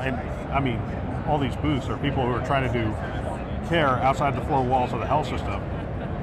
and 0.00 0.16
I 0.16 0.60
mean, 0.60 0.80
all 1.28 1.38
these 1.38 1.56
booths 1.56 1.88
are 1.88 1.96
people 1.98 2.26
who 2.26 2.32
are 2.32 2.44
trying 2.44 2.70
to 2.70 2.72
do 2.72 3.68
care 3.68 3.98
outside 4.00 4.36
the 4.36 4.44
four 4.46 4.62
walls 4.62 4.92
of 4.92 5.00
the 5.00 5.06
health 5.06 5.28
system. 5.28 5.62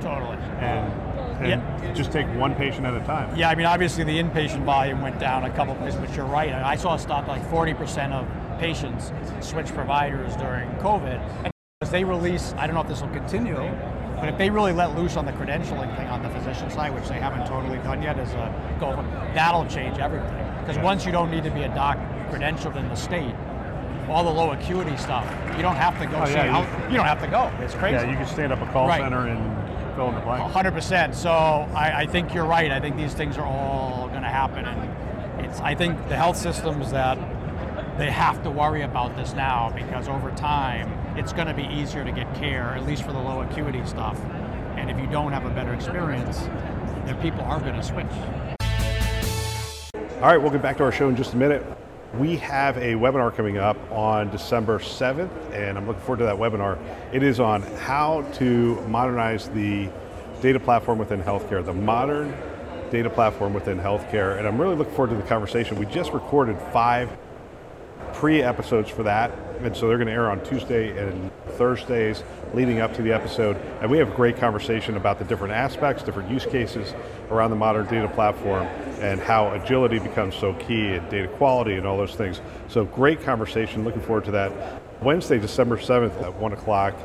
Totally. 0.02 0.38
And 0.60 1.09
and 1.40 1.50
yeah. 1.50 1.94
just 1.94 2.12
take 2.12 2.28
one 2.36 2.54
patient 2.56 2.86
at 2.86 2.94
a 2.94 3.06
time. 3.06 3.36
Yeah, 3.36 3.50
I 3.50 3.56
mean, 3.56 3.66
obviously 3.66 4.04
the 4.04 4.18
inpatient 4.18 4.64
volume 4.66 5.02
went 5.02 5.20
down 5.20 5.46
a 5.46 5.50
couple 5.52 5.76
places, 5.76 6.00
but 6.00 6.14
you're 6.16 6.26
right. 6.26 6.52
I 6.54 6.76
saw 6.76 6.96
a 6.96 7.00
stop 7.00 7.28
like 7.28 7.44
40% 7.50 8.12
of 8.12 8.28
patients 8.60 9.12
switch 9.46 9.68
providers 9.68 10.36
during 10.36 10.70
COVID. 10.78 11.20
And 11.44 11.52
as 11.82 11.92
they 11.92 12.04
release, 12.04 12.54
I 12.58 12.68
don't 12.68 12.76
know 12.76 12.82
if 12.82 12.88
this 12.88 13.02
will 13.02 13.10
continue, 13.10 13.56
but 14.16 14.28
if 14.28 14.38
they 14.38 14.50
really 14.50 14.74
let 14.74 14.98
loose 14.98 15.16
on 15.16 15.26
the 15.26 15.32
credentialing 15.32 15.96
thing 15.96 16.08
on 16.08 16.22
the 16.22 16.30
physician 16.30 16.70
side, 16.70 16.94
which 16.94 17.08
they 17.08 17.20
haven't 17.20 17.48
totally 17.48 17.78
done 17.80 18.02
yet 18.02 18.20
as 18.20 18.32
a 18.34 18.78
goal, 18.80 18.96
that'll 19.34 19.66
change 19.68 19.98
everything. 19.98 20.46
Because 20.60 20.76
yeah. 20.76 20.84
once 20.84 21.06
you 21.06 21.12
don't 21.12 21.32
need 21.32 21.44
to 21.44 21.52
be 21.52 21.64
a 21.64 21.74
doc 21.74 21.98
credentialed 22.30 22.76
in 22.76 22.88
the 22.90 22.96
state, 22.96 23.34
all 24.10 24.24
the 24.24 24.30
low 24.30 24.52
acuity 24.52 24.98
stuff, 24.98 25.26
you 25.56 25.62
don't 25.62 25.76
have 25.76 25.98
to 26.00 26.06
go 26.06 26.22
oh, 26.22 26.26
see 26.26 26.34
yeah, 26.34 26.60
you, 26.60 26.92
you, 26.92 26.98
don't 26.98 27.06
have 27.06 27.22
to 27.22 27.28
go. 27.28 27.52
It's 27.64 27.76
crazy. 27.76 27.96
Yeah, 27.96 28.10
you 28.10 28.18
can 28.18 28.28
stand 28.28 28.52
up 28.52 28.62
a 28.62 28.66
call 28.72 28.88
right. 28.88 29.00
center 29.00 29.28
and 29.28 29.59
fill 30.00 30.10
in 30.10 30.16
the 30.16 30.22
blank. 30.22 30.54
100%. 30.54 31.14
So 31.14 31.30
I, 31.30 32.02
I 32.02 32.06
think 32.06 32.34
you're 32.34 32.46
right. 32.46 32.72
I 32.72 32.80
think 32.80 32.96
these 32.96 33.14
things 33.14 33.38
are 33.38 33.46
all 33.46 34.08
going 34.08 34.22
to 34.22 34.30
happen. 34.30 34.66
And 34.66 35.46
it's, 35.46 35.60
I 35.60 35.76
think 35.76 36.08
the 36.08 36.16
health 36.16 36.38
systems 36.38 36.92
that 36.92 37.18
they 37.98 38.10
have 38.10 38.42
to 38.44 38.50
worry 38.50 38.84
about 38.84 39.18
this 39.18 39.34
now 39.34 39.72
because 39.76 40.08
over 40.08 40.32
time 40.32 40.90
it's 41.18 41.34
going 41.34 41.48
to 41.48 41.54
be 41.54 41.64
easier 41.64 42.06
to 42.06 42.14
get 42.14 42.34
care, 42.36 42.76
at 42.76 42.86
least 42.86 43.04
for 43.04 43.12
the 43.12 43.20
low 43.20 43.42
acuity 43.42 43.86
stuff. 43.86 44.18
And 44.78 44.90
if 44.90 44.98
you 44.98 45.08
don't 45.08 45.34
have 45.34 45.46
a 45.46 45.50
better 45.50 45.74
experience, 45.74 46.38
then 47.06 47.20
people 47.22 47.42
are 47.42 47.60
going 47.60 47.76
to 47.76 47.84
switch. 47.84 48.06
All 50.22 50.28
right, 50.28 50.38
we'll 50.38 50.52
get 50.52 50.62
back 50.62 50.78
to 50.78 50.84
our 50.84 50.94
show 50.94 51.10
in 51.10 51.18
just 51.18 51.34
a 51.34 51.38
minute. 51.38 51.66
We 52.18 52.38
have 52.38 52.76
a 52.78 52.94
webinar 52.94 53.36
coming 53.36 53.60
up 53.60 53.78
on 53.92 54.32
December 54.32 54.80
7th, 54.80 55.30
and 55.54 55.78
I'm 55.78 55.86
looking 55.86 56.02
forward 56.02 56.18
to 56.18 56.24
that 56.24 56.38
webinar. 56.38 56.80
It 57.14 57.22
is 57.22 57.40
on 57.40 57.62
how 57.62 58.24
to 58.34 58.82
modernize 58.88 59.48
the 59.50 59.90
data 60.42 60.60
platform 60.60 60.98
within 60.98 61.22
healthcare, 61.22 61.64
the 61.64 61.74
modern 61.74 62.36
data 62.90 63.12
platform 63.12 63.54
within 63.54 63.78
healthcare, 63.78 64.40
and 64.40 64.48
I'm 64.48 64.60
really 64.60 64.76
looking 64.76 64.96
forward 64.96 65.16
to 65.16 65.22
the 65.22 65.28
conversation. 65.28 65.78
We 65.78 65.86
just 65.86 66.12
recorded 66.12 66.58
five 66.74 67.16
pre-episodes 68.20 68.90
for 68.90 69.04
that, 69.04 69.32
and 69.62 69.74
so 69.74 69.88
they're 69.88 69.96
going 69.96 70.08
to 70.08 70.14
air 70.14 70.30
on 70.30 70.44
Tuesday 70.44 70.90
and 70.98 71.32
Thursdays 71.52 72.22
leading 72.54 72.82
up 72.82 72.94
to 72.94 73.02
the 73.02 73.14
episode. 73.14 73.56
And 73.80 73.90
we 73.90 73.98
have 73.98 74.12
a 74.12 74.16
great 74.16 74.36
conversation 74.36 74.98
about 74.98 75.20
the 75.20 75.24
different 75.24 75.54
aspects, 75.54 76.04
different 76.04 76.30
use 76.30 76.46
cases 76.46 76.94
around 77.32 77.52
the 77.52 77.56
modern 77.56 77.88
data 77.88 78.10
platform, 78.10 78.64
and 79.00 79.22
how 79.22 79.54
agility 79.54 80.00
becomes 80.00 80.36
so 80.36 80.54
key, 80.56 80.96
and 80.96 81.10
data 81.10 81.30
quality, 81.30 81.76
and 81.76 81.88
all 81.88 81.96
those 81.96 82.14
things. 82.14 82.42
So 82.68 82.84
great 82.84 83.22
conversation. 83.24 83.86
Looking 83.86 84.02
forward 84.02 84.26
to 84.26 84.32
that. 84.32 84.52
Wednesday, 85.02 85.40
December 85.40 85.78
7th 85.78 86.22
at 86.22 86.34
1 86.34 86.52
o'clock. 86.52 86.96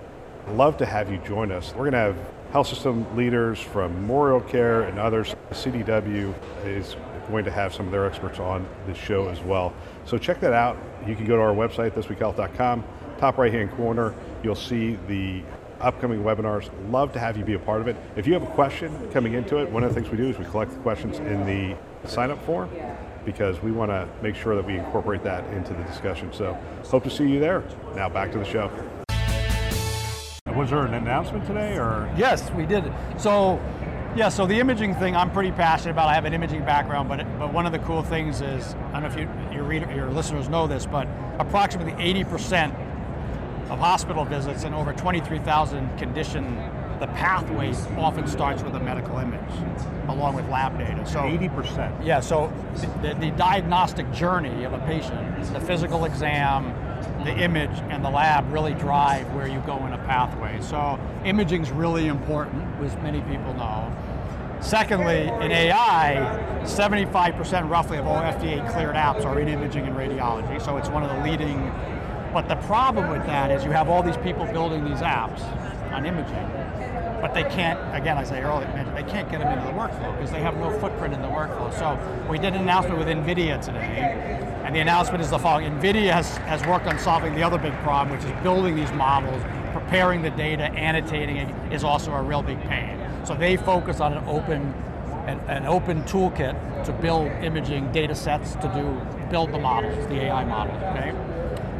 Love 0.49 0.76
to 0.78 0.87
have 0.87 1.12
you 1.12 1.18
join 1.18 1.52
us. 1.52 1.71
We're 1.75 1.90
going 1.90 1.92
to 1.92 1.99
have 1.99 2.16
health 2.50 2.66
system 2.66 3.06
leaders 3.16 3.61
from 3.61 3.94
Memorial 3.94 4.40
Care 4.40 4.83
and 4.83 4.99
others. 4.99 5.37
CDW 5.52 6.35
is 6.64 6.97
going 7.28 7.44
to 7.44 7.50
have 7.50 7.74
some 7.74 7.86
of 7.86 7.92
their 7.92 8.06
experts 8.06 8.38
on 8.38 8.66
the 8.86 8.94
show 8.94 9.28
as 9.28 9.40
well. 9.40 9.72
So 10.04 10.18
check 10.18 10.40
that 10.40 10.52
out. 10.52 10.76
You 11.06 11.14
can 11.14 11.26
go 11.26 11.36
to 11.36 11.42
our 11.42 11.54
website, 11.54 11.92
thisweekhealth.com. 11.92 12.84
Top 13.18 13.38
right 13.38 13.52
hand 13.52 13.70
corner, 13.72 14.14
you'll 14.42 14.54
see 14.54 14.98
the 15.08 15.42
upcoming 15.80 16.22
webinars. 16.22 16.70
Love 16.90 17.12
to 17.12 17.18
have 17.18 17.36
you 17.36 17.44
be 17.44 17.54
a 17.54 17.58
part 17.58 17.80
of 17.80 17.88
it. 17.88 17.96
If 18.16 18.26
you 18.26 18.32
have 18.34 18.42
a 18.42 18.52
question 18.52 19.10
coming 19.12 19.34
into 19.34 19.58
it, 19.58 19.70
one 19.70 19.84
of 19.84 19.94
the 19.94 20.00
things 20.00 20.10
we 20.10 20.16
do 20.16 20.28
is 20.28 20.38
we 20.38 20.44
collect 20.46 20.72
the 20.72 20.78
questions 20.78 21.18
in 21.18 21.44
the 21.46 21.76
sign 22.08 22.30
up 22.30 22.44
form 22.44 22.70
because 23.24 23.62
we 23.62 23.72
want 23.72 23.90
to 23.90 24.08
make 24.22 24.34
sure 24.34 24.54
that 24.54 24.64
we 24.64 24.76
incorporate 24.76 25.22
that 25.24 25.44
into 25.54 25.72
the 25.72 25.82
discussion. 25.84 26.32
So 26.32 26.58
hope 26.84 27.04
to 27.04 27.10
see 27.10 27.28
you 27.28 27.40
there. 27.40 27.64
Now 27.94 28.08
back 28.08 28.32
to 28.32 28.38
the 28.38 28.44
show. 28.44 28.70
Was 30.54 30.70
there 30.70 30.84
an 30.84 30.94
announcement 30.94 31.44
today 31.46 31.76
or? 31.76 32.08
Yes, 32.16 32.48
we 32.52 32.64
did. 32.64 32.84
So, 33.18 33.60
yeah, 34.16 34.28
so 34.28 34.47
the 34.47 34.61
imaging 34.61 34.94
thing 34.94 35.16
I'm 35.16 35.30
pretty 35.30 35.50
passionate 35.50 35.92
about. 35.92 36.09
I 36.09 36.14
have 36.14 36.25
an 36.25 36.35
imaging 36.35 36.64
background, 36.64 37.09
but 37.09 37.25
but 37.38 37.52
one 37.52 37.66
of 37.66 37.73
the 37.73 37.80
cool 37.80 38.02
things 38.02 38.40
is 38.40 38.75
I 38.92 39.00
don't 39.00 39.02
know 39.02 39.09
if 39.09 39.18
you, 39.18 39.28
your 39.52 39.64
reader, 39.64 39.92
your 39.92 40.11
listeners 40.11 40.49
know 40.49 40.66
this, 40.66 40.87
but 40.87 41.09
approximately 41.38 41.92
80% 41.92 42.71
of 43.71 43.78
hospital 43.78 44.25
visits 44.25 44.64
and 44.64 44.75
over 44.75 44.92
23,000 44.92 45.99
condition 45.99 46.44
the 47.00 47.06
pathway 47.09 47.75
often 47.99 48.26
starts 48.26 48.62
with 48.62 48.75
a 48.76 48.80
medical 48.80 49.18
image 49.18 49.40
along 50.09 50.37
with 50.37 50.49
lab 50.49 50.78
data. 50.78 51.04
So 51.06 51.21
80%. 51.21 52.04
Yeah, 52.04 52.21
so 52.21 52.52
the, 53.02 53.14
the, 53.14 53.30
diagnostic 53.33 54.11
journey 54.12 54.64
of 54.64 54.73
a 54.73 54.78
patient, 54.80 55.52
the 55.52 55.61
physical 55.61 56.04
exam, 56.04 56.73
the 57.25 57.37
image, 57.37 57.76
and 57.90 58.04
the 58.04 58.11
lab 58.11 58.50
really 58.52 58.75
drive 58.75 59.30
where 59.35 59.49
you 59.49 59.61
go 59.66 59.85
in 59.87 59.92
a 59.92 59.99
pathway. 59.99 60.61
So 60.61 60.99
imaging 61.25 61.62
is 61.62 61.71
really 61.71 62.06
important, 62.06 62.62
as 62.83 62.94
many 63.02 63.21
people 63.23 63.54
know. 63.54 63.92
Secondly, 64.64 65.28
in 65.44 65.52
AI, 65.52 66.62
75% 66.62 67.68
roughly 67.68 67.99
of 67.99 68.06
all 68.06 68.16
FDA 68.16 68.66
cleared 68.73 68.97
apps 68.97 69.23
are 69.26 69.38
in 69.38 69.47
imaging 69.47 69.87
and 69.87 69.94
radiology, 69.94 70.61
so 70.64 70.78
it's 70.78 70.88
one 70.88 71.02
of 71.02 71.14
the 71.14 71.23
leading. 71.23 71.71
But 72.33 72.49
the 72.49 72.56
problem 72.56 73.11
with 73.11 73.26
that 73.26 73.50
is 73.50 73.62
you 73.62 73.73
have 73.73 73.90
all 73.90 74.02
these 74.02 74.16
people 74.16 74.47
building 74.47 74.83
these 74.87 75.00
apps 75.00 75.42
on 75.92 76.06
imaging, 76.06 76.49
but 77.21 77.35
they 77.35 77.42
can't, 77.42 77.78
again, 77.94 78.16
as 78.16 78.33
I 78.33 78.37
say 78.37 78.42
earlier, 78.42 78.66
they 78.94 79.02
can't 79.02 79.30
get 79.30 79.40
them 79.40 79.52
into 79.52 79.66
the 79.66 79.78
workflow 79.78 80.16
because 80.16 80.30
they 80.30 80.40
have 80.40 80.56
no 80.56 80.71
footprint 80.80 81.12
in 81.12 81.21
the 81.21 81.28
workflow. 81.28 81.71
So 81.78 81.99
we 82.30 82.38
did 82.38 82.54
an 82.54 82.62
announcement 82.62 82.99
with 82.99 83.09
NVIDIA 83.09 83.62
today, 83.62 84.40
and 84.64 84.75
the 84.75 84.80
announcement 84.80 85.23
is 85.23 85.28
the 85.28 85.38
following. 85.38 85.71
NVIDIA 85.73 86.11
has, 86.11 86.38
has 86.38 86.64
worked 86.66 86.87
on 86.87 86.99
solving 86.99 87.35
the 87.35 87.42
other 87.42 87.59
big 87.59 87.75
problem, 87.80 88.16
which 88.16 88.26
is 88.26 88.42
building 88.42 88.76
these 88.76 88.92
models, 88.92 89.42
preparing 89.75 90.23
the 90.23 90.30
data, 90.30 90.71
annotating 90.73 91.37
it 91.37 91.73
is 91.73 91.85
also 91.85 92.12
a 92.12 92.23
real 92.23 92.42
big 92.42 92.59
pain. 92.62 93.03
So 93.24 93.34
they 93.34 93.56
focus 93.56 94.00
on 94.00 94.12
an 94.12 94.24
open, 94.28 94.60
an, 95.26 95.40
an 95.48 95.66
open 95.66 96.02
toolkit 96.02 96.84
to 96.84 96.92
build 96.92 97.28
imaging 97.42 97.90
data 97.92 98.14
sets 98.14 98.54
to 98.56 98.70
do, 98.74 99.28
build 99.30 99.52
the 99.52 99.58
models, 99.58 100.06
the 100.08 100.24
AI 100.24 100.44
models, 100.44 100.76
okay? 100.82 101.14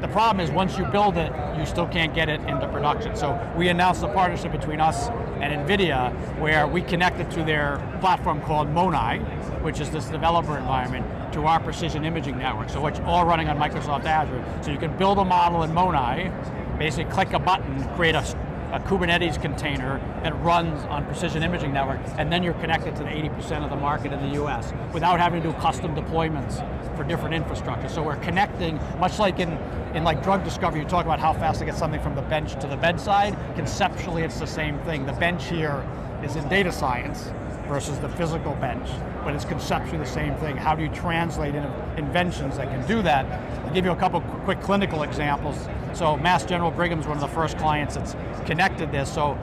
The 0.01 0.09
problem 0.09 0.45
is 0.45 0.51
once 0.51 0.77
you 0.77 0.85
build 0.87 1.17
it, 1.17 1.33
you 1.59 1.65
still 1.65 1.87
can't 1.87 2.15
get 2.15 2.29
it 2.29 2.41
into 2.43 2.69
production. 2.69 3.17
So 3.17 3.39
we 3.57 3.69
announced 3.69 4.03
a 4.03 4.09
partnership 4.09 4.53
between 4.53 4.81
us 4.81 5.09
and 5.41 5.67
NVIDIA 5.67 6.13
where 6.39 6.67
we 6.67 6.83
connected 6.83 7.31
to 7.33 7.45
their 7.45 7.79
platform 8.01 8.43
called 8.43 8.69
MONAI, 8.69 9.63
which 9.63 9.81
is 9.81 9.91
this 9.91 10.07
developer 10.07 10.59
environment, 10.59 11.07
to 11.33 11.47
our 11.47 11.59
precision 11.59 12.05
imaging 12.05 12.39
network. 12.39 12.69
So 12.69 12.87
it's 12.87 13.01
all 13.01 13.25
running 13.25 13.49
on 13.49 13.59
Microsoft 13.59 14.05
Azure. 14.05 14.45
So 14.63 14.71
you 14.71 14.79
can 14.79 14.97
build 14.99 15.19
a 15.19 15.25
model 15.25 15.63
in 15.63 15.71
MONAI, 15.71 16.79
basically 16.79 17.11
click 17.13 17.33
a 17.33 17.39
button, 17.39 17.89
create 17.97 18.15
a 18.15 18.25
a 18.75 18.81
Kubernetes 18.81 19.41
container 19.41 20.01
that 20.25 20.35
runs 20.43 20.85
on 20.87 21.05
Precision 21.05 21.45
Imaging 21.45 21.73
Network, 21.73 22.01
and 22.19 22.33
then 22.33 22.43
you're 22.43 22.55
connected 22.55 22.97
to 22.97 23.05
the 23.05 23.09
80% 23.09 23.63
of 23.63 23.71
the 23.71 23.77
market 23.77 24.13
in 24.13 24.21
the 24.21 24.43
US 24.43 24.73
without 24.93 25.21
having 25.21 25.41
to 25.43 25.53
do 25.53 25.55
custom 25.59 25.95
deployments 25.95 26.57
for 26.97 27.05
different 27.05 27.37
infrastructure. 27.37 27.89
So 27.89 28.03
we're 28.03 28.17
connecting, 28.17 28.81
much 28.99 29.21
like 29.21 29.39
in, 29.39 29.53
in 29.95 30.03
like 30.03 30.25
drug 30.25 30.43
discovery, 30.43 30.81
you 30.81 30.87
talk 30.89 31.05
about 31.05 31.21
how 31.21 31.33
fast 31.35 31.61
to 31.61 31.65
get 31.65 31.77
something 31.77 32.03
from 32.03 32.17
the 32.17 32.23
bench 32.23 32.61
to 32.61 32.67
the 32.67 32.77
bedside. 32.77 33.39
Conceptually, 33.55 34.25
it's 34.25 34.41
the 34.41 34.47
same 34.47 34.81
thing. 34.81 35.07
The 35.07 35.13
bench 35.13 35.47
here 35.47 35.87
is 36.25 36.35
in 36.35 36.49
data 36.49 36.73
science 36.73 37.31
versus 37.69 37.97
the 38.01 38.09
physical 38.09 38.57
bench, 38.57 38.89
but 39.25 39.35
it's 39.35 39.45
conceptually 39.45 39.99
the 39.99 40.07
same 40.07 40.35
thing. 40.37 40.57
How 40.57 40.75
do 40.75 40.83
you 40.83 40.89
translate 40.91 41.55
in 41.55 41.65
inventions 41.97 42.57
that 42.57 42.69
can 42.69 42.87
do 42.87 43.03
that? 43.03 43.27
I'll 43.65 43.75
give 43.75 43.85
you 43.85 43.93
a 43.93 43.97
couple 43.97 44.21
quick 44.45 44.61
clinical 44.61 45.03
examples. 45.03 45.69
So 45.95 46.17
Mass 46.17 46.45
General 46.45 46.71
Brigham 46.71 47.01
is 47.01 47.07
one 47.07 47.17
of 47.17 47.21
the 47.21 47.35
first 47.35 47.57
clients 47.59 47.95
that's 47.95 48.15
connected 48.47 48.93
this. 48.93 49.13
So 49.13 49.39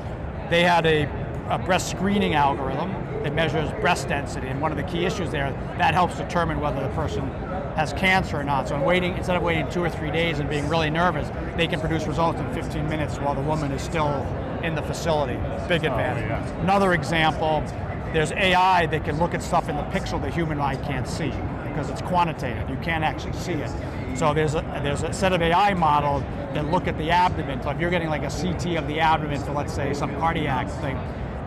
they 0.49 0.63
had 0.63 0.85
a, 0.85 1.03
a 1.49 1.57
breast 1.57 1.89
screening 1.89 2.35
algorithm 2.35 2.91
that 3.23 3.33
measures 3.33 3.69
breast 3.81 4.07
density, 4.07 4.47
and 4.47 4.59
one 4.61 4.71
of 4.71 4.77
the 4.77 4.83
key 4.83 5.05
issues 5.05 5.29
there, 5.29 5.51
that 5.77 5.93
helps 5.93 6.17
determine 6.17 6.59
whether 6.59 6.81
the 6.81 6.89
person 6.89 7.27
has 7.75 7.93
cancer 7.93 8.37
or 8.37 8.43
not. 8.43 8.67
So 8.67 8.75
in 8.75 8.81
waiting, 8.81 9.15
instead 9.15 9.37
of 9.37 9.43
waiting 9.43 9.69
two 9.69 9.83
or 9.83 9.89
three 9.89 10.11
days 10.11 10.39
and 10.39 10.49
being 10.49 10.67
really 10.67 10.89
nervous, 10.89 11.29
they 11.55 11.67
can 11.67 11.79
produce 11.79 12.05
results 12.07 12.39
in 12.39 12.53
15 12.53 12.87
minutes 12.89 13.17
while 13.17 13.35
the 13.35 13.41
woman 13.41 13.71
is 13.71 13.81
still 13.81 14.25
in 14.63 14.75
the 14.75 14.81
facility. 14.81 15.35
Big 15.67 15.85
oh, 15.85 15.91
advantage. 15.91 16.25
Oh, 16.25 16.29
yeah. 16.29 16.61
Another 16.61 16.93
example, 16.93 17.63
there's 18.13 18.31
AI 18.33 18.85
that 18.87 19.05
can 19.05 19.17
look 19.19 19.33
at 19.33 19.41
stuff 19.41 19.69
in 19.69 19.75
the 19.75 19.83
pixel 19.83 20.21
the 20.21 20.29
human 20.29 20.59
eye 20.59 20.75
can't 20.75 21.07
see 21.07 21.33
because 21.69 21.89
it's 21.89 22.01
quantitative. 22.01 22.69
You 22.69 22.77
can't 22.77 23.03
actually 23.03 23.33
see 23.33 23.53
it. 23.53 23.71
So 24.17 24.33
there's 24.33 24.55
a, 24.55 24.61
there's 24.83 25.03
a 25.03 25.13
set 25.13 25.31
of 25.31 25.41
AI 25.41 25.73
models 25.73 26.23
that 26.53 26.69
look 26.69 26.87
at 26.87 26.97
the 26.97 27.09
abdomen. 27.09 27.63
So 27.63 27.69
if 27.69 27.79
you're 27.79 27.89
getting 27.89 28.09
like 28.09 28.23
a 28.23 28.29
CT 28.29 28.77
of 28.77 28.87
the 28.87 28.99
abdomen 28.99 29.41
for 29.41 29.51
let's 29.53 29.73
say 29.73 29.93
some 29.93 30.13
cardiac 30.17 30.69
thing, 30.81 30.97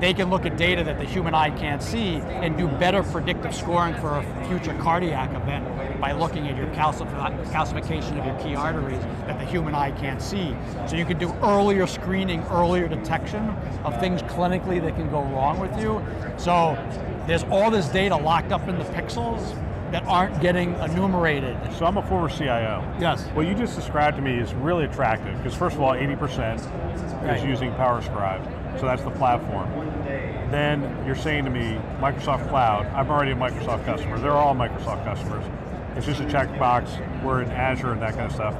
they 0.01 0.13
can 0.13 0.31
look 0.31 0.45
at 0.45 0.57
data 0.57 0.83
that 0.85 0.99
the 0.99 1.05
human 1.05 1.35
eye 1.35 1.51
can't 1.51 1.83
see 1.83 2.17
and 2.17 2.57
do 2.57 2.69
better 2.69 3.03
predictive 3.03 3.55
scoring 3.55 3.95
for 3.95 4.19
a 4.19 4.47
future 4.49 4.75
cardiac 4.81 5.35
event 5.35 6.01
by 6.01 6.13
looking 6.13 6.49
at 6.49 6.57
your 6.57 6.67
calcification 6.69 8.19
of 8.19 8.27
your 8.27 8.39
key 8.41 8.55
arteries 8.55 9.01
that 9.27 9.39
the 9.39 9.47
human 9.47 9.75
eye 9.75 9.93
can't 9.93 10.21
see. 10.21 10.55
So 10.89 10.97
you 10.97 11.05
can 11.05 11.19
do 11.19 11.33
earlier 11.43 11.87
screening, 11.87 12.43
earlier 12.51 12.89
detection 12.89 13.49
of 13.85 13.99
things 14.01 14.23
clinically 14.23 14.83
that 14.83 14.97
can 14.97 15.11
go 15.11 15.23
wrong 15.23 15.61
with 15.61 15.79
you. 15.81 16.05
So 16.37 16.77
there's 17.27 17.45
all 17.45 17.71
this 17.71 17.89
data 17.89 18.17
locked 18.17 18.53
up 18.53 18.69
in 18.69 18.79
the 18.79 18.85
pixels 18.85 19.59
that 19.93 20.05
aren't 20.07 20.41
getting 20.41 20.75
enumerated. 20.81 21.57
So 21.79 21.87
I'm 21.87 21.99
a 21.99 22.03
former 22.03 22.29
CIO. 22.29 22.83
Yes. 22.99 23.23
What 23.29 23.47
you 23.47 23.55
just 23.55 23.77
described 23.77 24.17
to 24.17 24.23
me 24.23 24.35
is 24.39 24.53
really 24.55 24.87
attractive 24.87 25.37
because 25.37 25.55
first 25.55 25.77
of 25.77 25.83
all, 25.83 25.93
80% 25.93 27.23
right. 27.23 27.39
is 27.39 27.45
using 27.45 27.71
PowerScribe. 27.75 28.43
So 28.79 28.87
that's 28.87 29.03
the 29.03 29.11
platform. 29.11 29.71
Then 30.51 30.83
you're 31.07 31.17
saying 31.17 31.45
to 31.45 31.51
me, 31.51 31.81
Microsoft 32.01 32.49
Cloud, 32.49 32.87
I'm 32.89 33.11
already 33.11 33.33
a 33.33 33.37
Microsoft 33.37 33.85
customer. 33.85 34.19
They're 34.19 34.33
all 34.33 34.55
Microsoft 34.55 35.05
customers. 35.05 35.45
It's 35.97 36.07
just 36.07 36.21
a 36.21 36.25
checkbox. 36.25 37.23
We're 37.23 37.43
in 37.43 37.51
Azure 37.51 37.93
and 37.93 38.03
that 38.03 38.15
kind 38.15 38.27
of 38.27 38.33
stuff. 38.33 38.55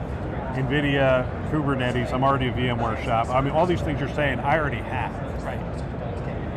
NVIDIA, 0.55 1.51
Kubernetes, 1.51 2.13
I'm 2.13 2.23
already 2.23 2.49
a 2.49 2.53
VMware 2.53 3.03
shop. 3.05 3.29
I 3.29 3.41
mean, 3.41 3.53
all 3.53 3.67
these 3.67 3.81
things 3.81 3.99
you're 3.99 4.15
saying, 4.15 4.39
I 4.41 4.57
already 4.59 4.77
have. 4.77 5.13
Right. 5.43 5.59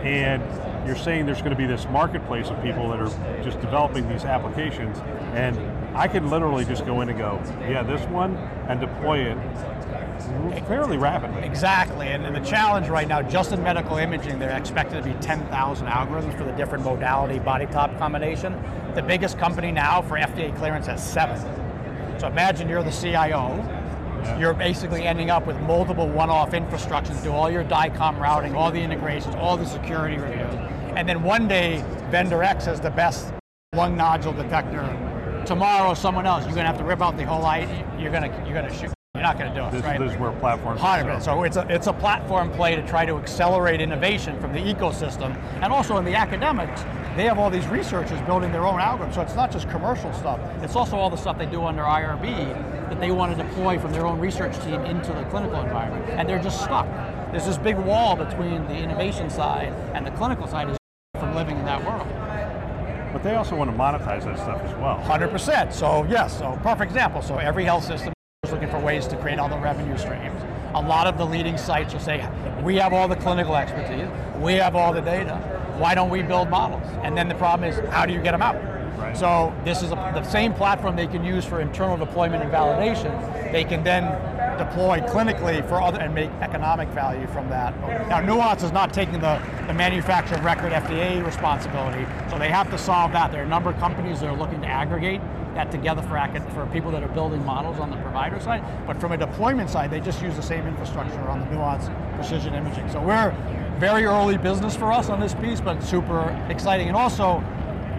And 0.05 0.43
you're 0.87 0.95
saying 0.95 1.25
there's 1.25 1.39
going 1.39 1.51
to 1.51 1.57
be 1.57 1.65
this 1.65 1.85
marketplace 1.89 2.49
of 2.49 2.61
people 2.61 2.89
that 2.89 2.99
are 2.99 3.43
just 3.43 3.59
developing 3.59 4.07
these 4.07 4.23
applications, 4.23 4.97
and 5.33 5.55
I 5.97 6.07
can 6.07 6.29
literally 6.29 6.63
just 6.63 6.85
go 6.85 7.01
in 7.01 7.09
and 7.09 7.17
go, 7.17 7.41
yeah, 7.61 7.81
this 7.81 8.05
one, 8.09 8.35
and 8.69 8.79
deploy 8.79 9.31
it 9.31 9.37
fairly 10.67 10.97
rapidly. 10.97 11.43
Exactly, 11.43 12.07
and, 12.09 12.25
and, 12.25 12.35
the 12.35 12.47
challenge 12.47 12.87
right 12.87 13.07
now, 13.07 13.21
just 13.21 13.51
in 13.51 13.63
medical 13.63 13.97
imaging, 13.97 14.37
they're 14.37 14.55
expected 14.55 15.03
to 15.03 15.09
be 15.09 15.15
10,000 15.21 15.87
algorithms 15.87 16.37
for 16.37 16.43
the 16.43 16.51
different 16.51 16.83
modality 16.83 17.39
body 17.39 17.65
top 17.67 17.97
combination. 17.97 18.61
The 18.93 19.01
biggest 19.01 19.39
company 19.39 19.71
now 19.71 20.01
for 20.01 20.17
FDA 20.17 20.55
clearance 20.57 20.85
has 20.87 21.03
seven. 21.03 21.39
So 22.19 22.27
imagine 22.27 22.67
you're 22.69 22.83
the 22.83 22.91
CIO, 22.91 23.55
yeah. 23.57 24.39
you're 24.39 24.53
basically 24.53 25.03
ending 25.03 25.29
up 25.29 25.47
with 25.47 25.59
multiple 25.61 26.07
one-off 26.07 26.51
infrastructures, 26.51 27.17
to 27.17 27.23
do 27.23 27.31
all 27.31 27.49
your 27.49 27.63
DICOM 27.63 28.19
routing, 28.19 28.55
all 28.55 28.71
the 28.71 28.81
integrations, 28.81 29.35
all 29.35 29.57
the 29.57 29.65
security 29.65 30.17
reviews, 30.17 30.53
and 30.95 31.07
then 31.07 31.23
one 31.23 31.47
day 31.47 31.83
vendor 32.09 32.43
X 32.43 32.65
has 32.65 32.79
the 32.79 32.91
best 32.91 33.33
lung 33.73 33.95
nodule 33.95 34.33
detector. 34.33 35.06
Tomorrow, 35.47 35.93
someone 35.93 36.25
else, 36.25 36.43
you're 36.43 36.53
going 36.53 36.65
to 36.65 36.71
have 36.71 36.77
to 36.77 36.83
rip 36.83 37.01
out 37.01 37.15
the 37.15 37.25
whole 37.25 37.41
light. 37.41 37.69
You're 37.97 38.11
going 38.11 38.29
to 38.29 38.37
you're 38.45 38.53
going 38.53 38.67
to 38.67 38.73
shoot. 38.73 38.91
You're 39.15 39.23
not 39.23 39.39
going 39.39 39.49
to 39.49 39.57
do 39.57 39.65
it. 39.65 39.71
This, 39.71 39.81
right? 39.81 39.97
this 39.97 40.11
is 40.11 40.19
where 40.19 40.33
platforms. 40.33 40.81
Hundred 40.81 41.23
So 41.23 41.43
it's 41.43 41.55
a 41.55 41.65
it's 41.69 41.87
a 41.87 41.93
platform 41.93 42.51
play 42.51 42.75
to 42.75 42.85
try 42.85 43.05
to 43.05 43.15
accelerate 43.15 43.79
innovation 43.79 44.37
from 44.41 44.51
the 44.51 44.59
ecosystem, 44.59 45.37
and 45.63 45.71
also 45.71 45.95
in 45.99 46.03
the 46.03 46.15
academics. 46.15 46.81
they 47.15 47.23
have 47.23 47.39
all 47.39 47.49
these 47.49 47.65
researchers 47.67 48.19
building 48.23 48.51
their 48.51 48.65
own 48.65 48.81
algorithms. 48.81 49.15
So 49.15 49.21
it's 49.21 49.35
not 49.35 49.49
just 49.49 49.69
commercial 49.69 50.11
stuff. 50.15 50.41
It's 50.61 50.75
also 50.75 50.97
all 50.97 51.09
the 51.09 51.15
stuff 51.15 51.37
they 51.37 51.45
do 51.45 51.63
under 51.63 51.83
IRB 51.83 52.89
that 52.89 52.99
they 52.99 53.11
want 53.11 53.35
to 53.35 53.41
deploy 53.41 53.79
from 53.79 53.93
their 53.93 54.05
own 54.05 54.19
research 54.19 54.53
team 54.65 54.81
into 54.81 55.13
the 55.13 55.23
clinical 55.29 55.61
environment. 55.61 56.09
And 56.09 56.27
they're 56.27 56.43
just 56.43 56.61
stuck. 56.61 56.87
There's 57.31 57.45
this 57.45 57.57
big 57.57 57.77
wall 57.77 58.17
between 58.17 58.65
the 58.67 58.75
innovation 58.75 59.29
side 59.29 59.71
and 59.93 60.05
the 60.05 60.11
clinical 60.11 60.45
side 60.45 60.69
is 60.69 60.77
from 61.17 61.35
living 61.35 61.57
in 61.57 61.63
that 61.63 61.85
world. 61.85 62.05
But 63.17 63.23
they 63.23 63.35
also 63.35 63.55
want 63.55 63.71
to 63.71 63.75
monetize 63.75 64.25
that 64.25 64.37
stuff 64.37 64.61
as 64.61 64.75
well. 64.75 64.99
100%. 64.99 65.73
So 65.73 66.05
yes, 66.07 66.37
so 66.37 66.59
perfect 66.61 66.91
example. 66.91 67.23
So 67.23 67.37
every 67.37 67.63
health 67.63 67.83
system 67.83 68.13
is 68.43 68.51
looking 68.51 68.69
for 68.69 68.77
ways 68.77 69.07
to 69.07 69.17
create 69.17 69.39
other 69.39 69.57
revenue 69.57 69.97
streams. 69.97 70.39
A 70.75 70.81
lot 70.81 71.07
of 71.07 71.17
the 71.17 71.25
leading 71.25 71.57
sites 71.57 71.93
will 71.93 71.99
say, 71.99 72.23
we 72.61 72.75
have 72.75 72.93
all 72.93 73.07
the 73.07 73.15
clinical 73.15 73.55
expertise, 73.55 74.07
we 74.39 74.53
have 74.53 74.75
all 74.75 74.93
the 74.93 75.01
data, 75.01 75.35
why 75.79 75.95
don't 75.95 76.11
we 76.11 76.21
build 76.21 76.51
models? 76.51 76.85
And 77.01 77.17
then 77.17 77.27
the 77.27 77.33
problem 77.33 77.67
is, 77.67 77.79
how 77.89 78.05
do 78.05 78.13
you 78.13 78.21
get 78.21 78.33
them 78.33 78.43
out? 78.43 78.55
Right. 78.99 79.17
So 79.17 79.51
this 79.65 79.81
is 79.81 79.91
a, 79.91 79.95
the 79.95 80.21
same 80.21 80.53
platform 80.53 80.95
they 80.95 81.07
can 81.07 81.23
use 81.23 81.43
for 81.43 81.59
internal 81.59 81.97
deployment 81.97 82.43
and 82.43 82.51
validation. 82.51 83.51
They 83.51 83.63
can 83.63 83.83
then 83.83 84.03
deploy 84.57 84.99
clinically 84.99 85.67
for 85.67 85.81
other 85.81 85.99
and 85.99 86.13
make 86.13 86.29
economic 86.41 86.89
value 86.89 87.27
from 87.27 87.49
that. 87.49 87.77
Now, 88.09 88.19
Nuance 88.21 88.63
is 88.63 88.71
not 88.71 88.93
taking 88.93 89.19
the, 89.19 89.41
the 89.67 89.73
manufacturer 89.73 90.37
of 90.37 90.45
record 90.45 90.71
FDA 90.71 91.25
responsibility, 91.25 92.05
so 92.29 92.37
they 92.37 92.49
have 92.49 92.69
to 92.71 92.77
solve 92.77 93.11
that. 93.13 93.31
There 93.31 93.41
are 93.41 93.45
a 93.45 93.49
number 93.49 93.69
of 93.69 93.77
companies 93.77 94.19
that 94.21 94.27
are 94.27 94.37
looking 94.37 94.61
to 94.61 94.67
aggregate 94.67 95.21
that 95.55 95.71
together 95.71 96.03
for, 96.03 96.19
for 96.53 96.67
people 96.71 96.91
that 96.91 97.01
are 97.03 97.07
building 97.09 97.43
models 97.43 97.79
on 97.79 97.89
the 97.89 97.97
provider 97.97 98.39
side. 98.39 98.63
But 98.85 98.99
from 99.01 99.11
a 99.11 99.17
deployment 99.17 99.69
side, 99.69 99.89
they 99.89 99.99
just 99.99 100.21
use 100.21 100.35
the 100.35 100.41
same 100.41 100.67
infrastructure 100.67 101.19
on 101.27 101.39
the 101.39 101.45
Nuance 101.47 101.89
precision 102.15 102.53
imaging. 102.53 102.89
So 102.91 103.01
we're 103.01 103.31
very 103.79 104.05
early 104.05 104.37
business 104.37 104.75
for 104.75 104.91
us 104.91 105.09
on 105.09 105.19
this 105.19 105.33
piece, 105.33 105.59
but 105.59 105.81
super 105.81 106.29
exciting. 106.49 106.87
And 106.87 106.95
also, 106.95 107.43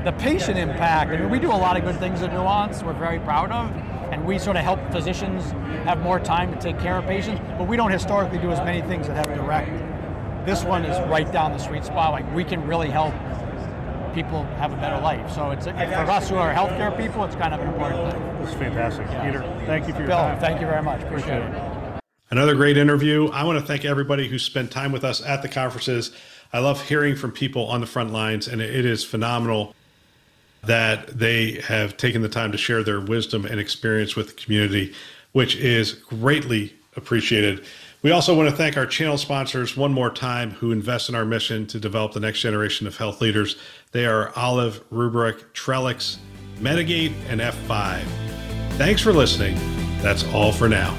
the 0.05 0.13
patient 0.13 0.57
impact. 0.57 1.11
I 1.11 1.17
mean, 1.17 1.31
we 1.31 1.41
do 1.41 1.49
a 1.49 1.53
lot 1.53 1.77
of 1.77 1.83
good 1.83 1.99
things 1.99 2.23
at 2.23 2.33
Nuance. 2.33 2.85
We're 2.85 2.93
very 2.93 3.19
proud 3.19 3.51
of 3.51 3.88
and 4.11 4.25
we 4.25 4.39
sort 4.39 4.57
of 4.57 4.65
help 4.65 4.81
physicians 4.91 5.51
have 5.85 6.01
more 6.01 6.19
time 6.19 6.53
to 6.53 6.59
take 6.61 6.79
care 6.79 6.97
of 6.97 7.07
patients, 7.07 7.41
but 7.59 7.69
we 7.69 7.77
don't 7.77 7.91
historically 7.91 8.39
do 8.39 8.51
as 8.51 8.59
many 8.61 8.81
things 8.83 9.07
that 9.07 9.17
have 9.17 9.37
direct. 9.37 9.71
This 10.47 10.65
one 10.65 10.85
is 10.85 10.99
right 11.09 11.31
down 11.31 11.53
the 11.53 11.59
sweet 11.59 11.85
spot. 11.85 12.13
Like 12.13 12.35
we 12.35 12.45
can 12.45 12.67
really 12.67 12.89
help 12.89 13.13
people 14.15 14.45
have 14.57 14.73
a 14.73 14.77
better 14.77 15.01
life. 15.01 15.31
So 15.33 15.51
it's 15.51 15.67
for 15.67 15.73
us 15.73 16.29
who 16.29 16.37
are 16.37 16.53
healthcare 16.53 16.97
people, 16.97 17.25
it's 17.25 17.37
kind 17.37 17.55
of 17.55 17.61
an 17.61 17.69
important 17.69 18.13
thing. 18.13 18.23
It's 18.43 18.55
fantastic, 18.55 19.07
yeah. 19.11 19.27
Peter. 19.27 19.65
Thank 19.67 19.87
you 19.87 19.93
for 19.93 20.01
your 20.01 20.09
Bill, 20.09 20.19
time. 20.19 20.41
Thank 20.41 20.61
you 20.61 20.67
very 20.67 20.83
much. 20.83 21.03
Appreciate, 21.03 21.39
Appreciate 21.39 21.63
it. 21.63 21.97
it. 21.97 22.03
Another 22.31 22.55
great 22.55 22.77
interview. 22.77 23.29
I 23.29 23.45
want 23.45 23.59
to 23.59 23.65
thank 23.65 23.85
everybody 23.85 24.29
who 24.29 24.39
spent 24.39 24.71
time 24.71 24.93
with 24.93 25.05
us 25.05 25.23
at 25.23 25.43
the 25.43 25.49
conferences. 25.49 26.13
I 26.53 26.61
love 26.61 26.83
hearing 26.89 27.15
from 27.15 27.33
people 27.33 27.67
on 27.67 27.81
the 27.81 27.87
front 27.87 28.13
lines, 28.13 28.49
and 28.49 28.61
it 28.61 28.85
is 28.85 29.05
phenomenal 29.05 29.75
that 30.65 31.19
they 31.19 31.61
have 31.63 31.97
taken 31.97 32.23
the 32.23 32.29
time 32.29 32.53
to 32.53 32.59
share 32.59 32.83
their 32.83 33.01
wisdom 33.01 33.45
and 33.47 33.61
experience 33.61 34.17
with 34.17 34.29
the 34.29 34.35
community, 34.35 34.93
which 35.33 35.57
is 35.57 35.93
greatly 35.93 36.75
appreciated. 36.97 37.65
We 38.03 38.13
also 38.13 38.37
want 38.37 38.49
to 38.49 38.55
thank 38.55 38.77
our 38.77 38.87
channel 38.87 39.19
sponsors 39.19 39.77
one 39.77 39.93
more 39.93 40.11
time 40.11 40.53
who 40.53 40.71
invest 40.71 41.09
in 41.09 41.15
our 41.15 41.25
mission 41.25 41.67
to 41.69 41.81
develop 41.81 42.13
the 42.13 42.21
next 42.21 42.41
generation 42.41 42.87
of 42.87 42.97
health 42.97 43.21
leaders. 43.21 43.57
They 43.93 44.07
are 44.07 44.33
Olive, 44.37 44.89
Rubrik, 44.91 45.53
Trellix, 45.53 46.19
Medigate, 46.59 47.15
and 47.29 47.41
F5. 47.41 48.03
Thanks 48.73 49.03
for 49.03 49.13
listening. 49.13 49.57
That's 50.01 50.25
all 50.33 50.53
for 50.53 50.69
now. 50.69 50.97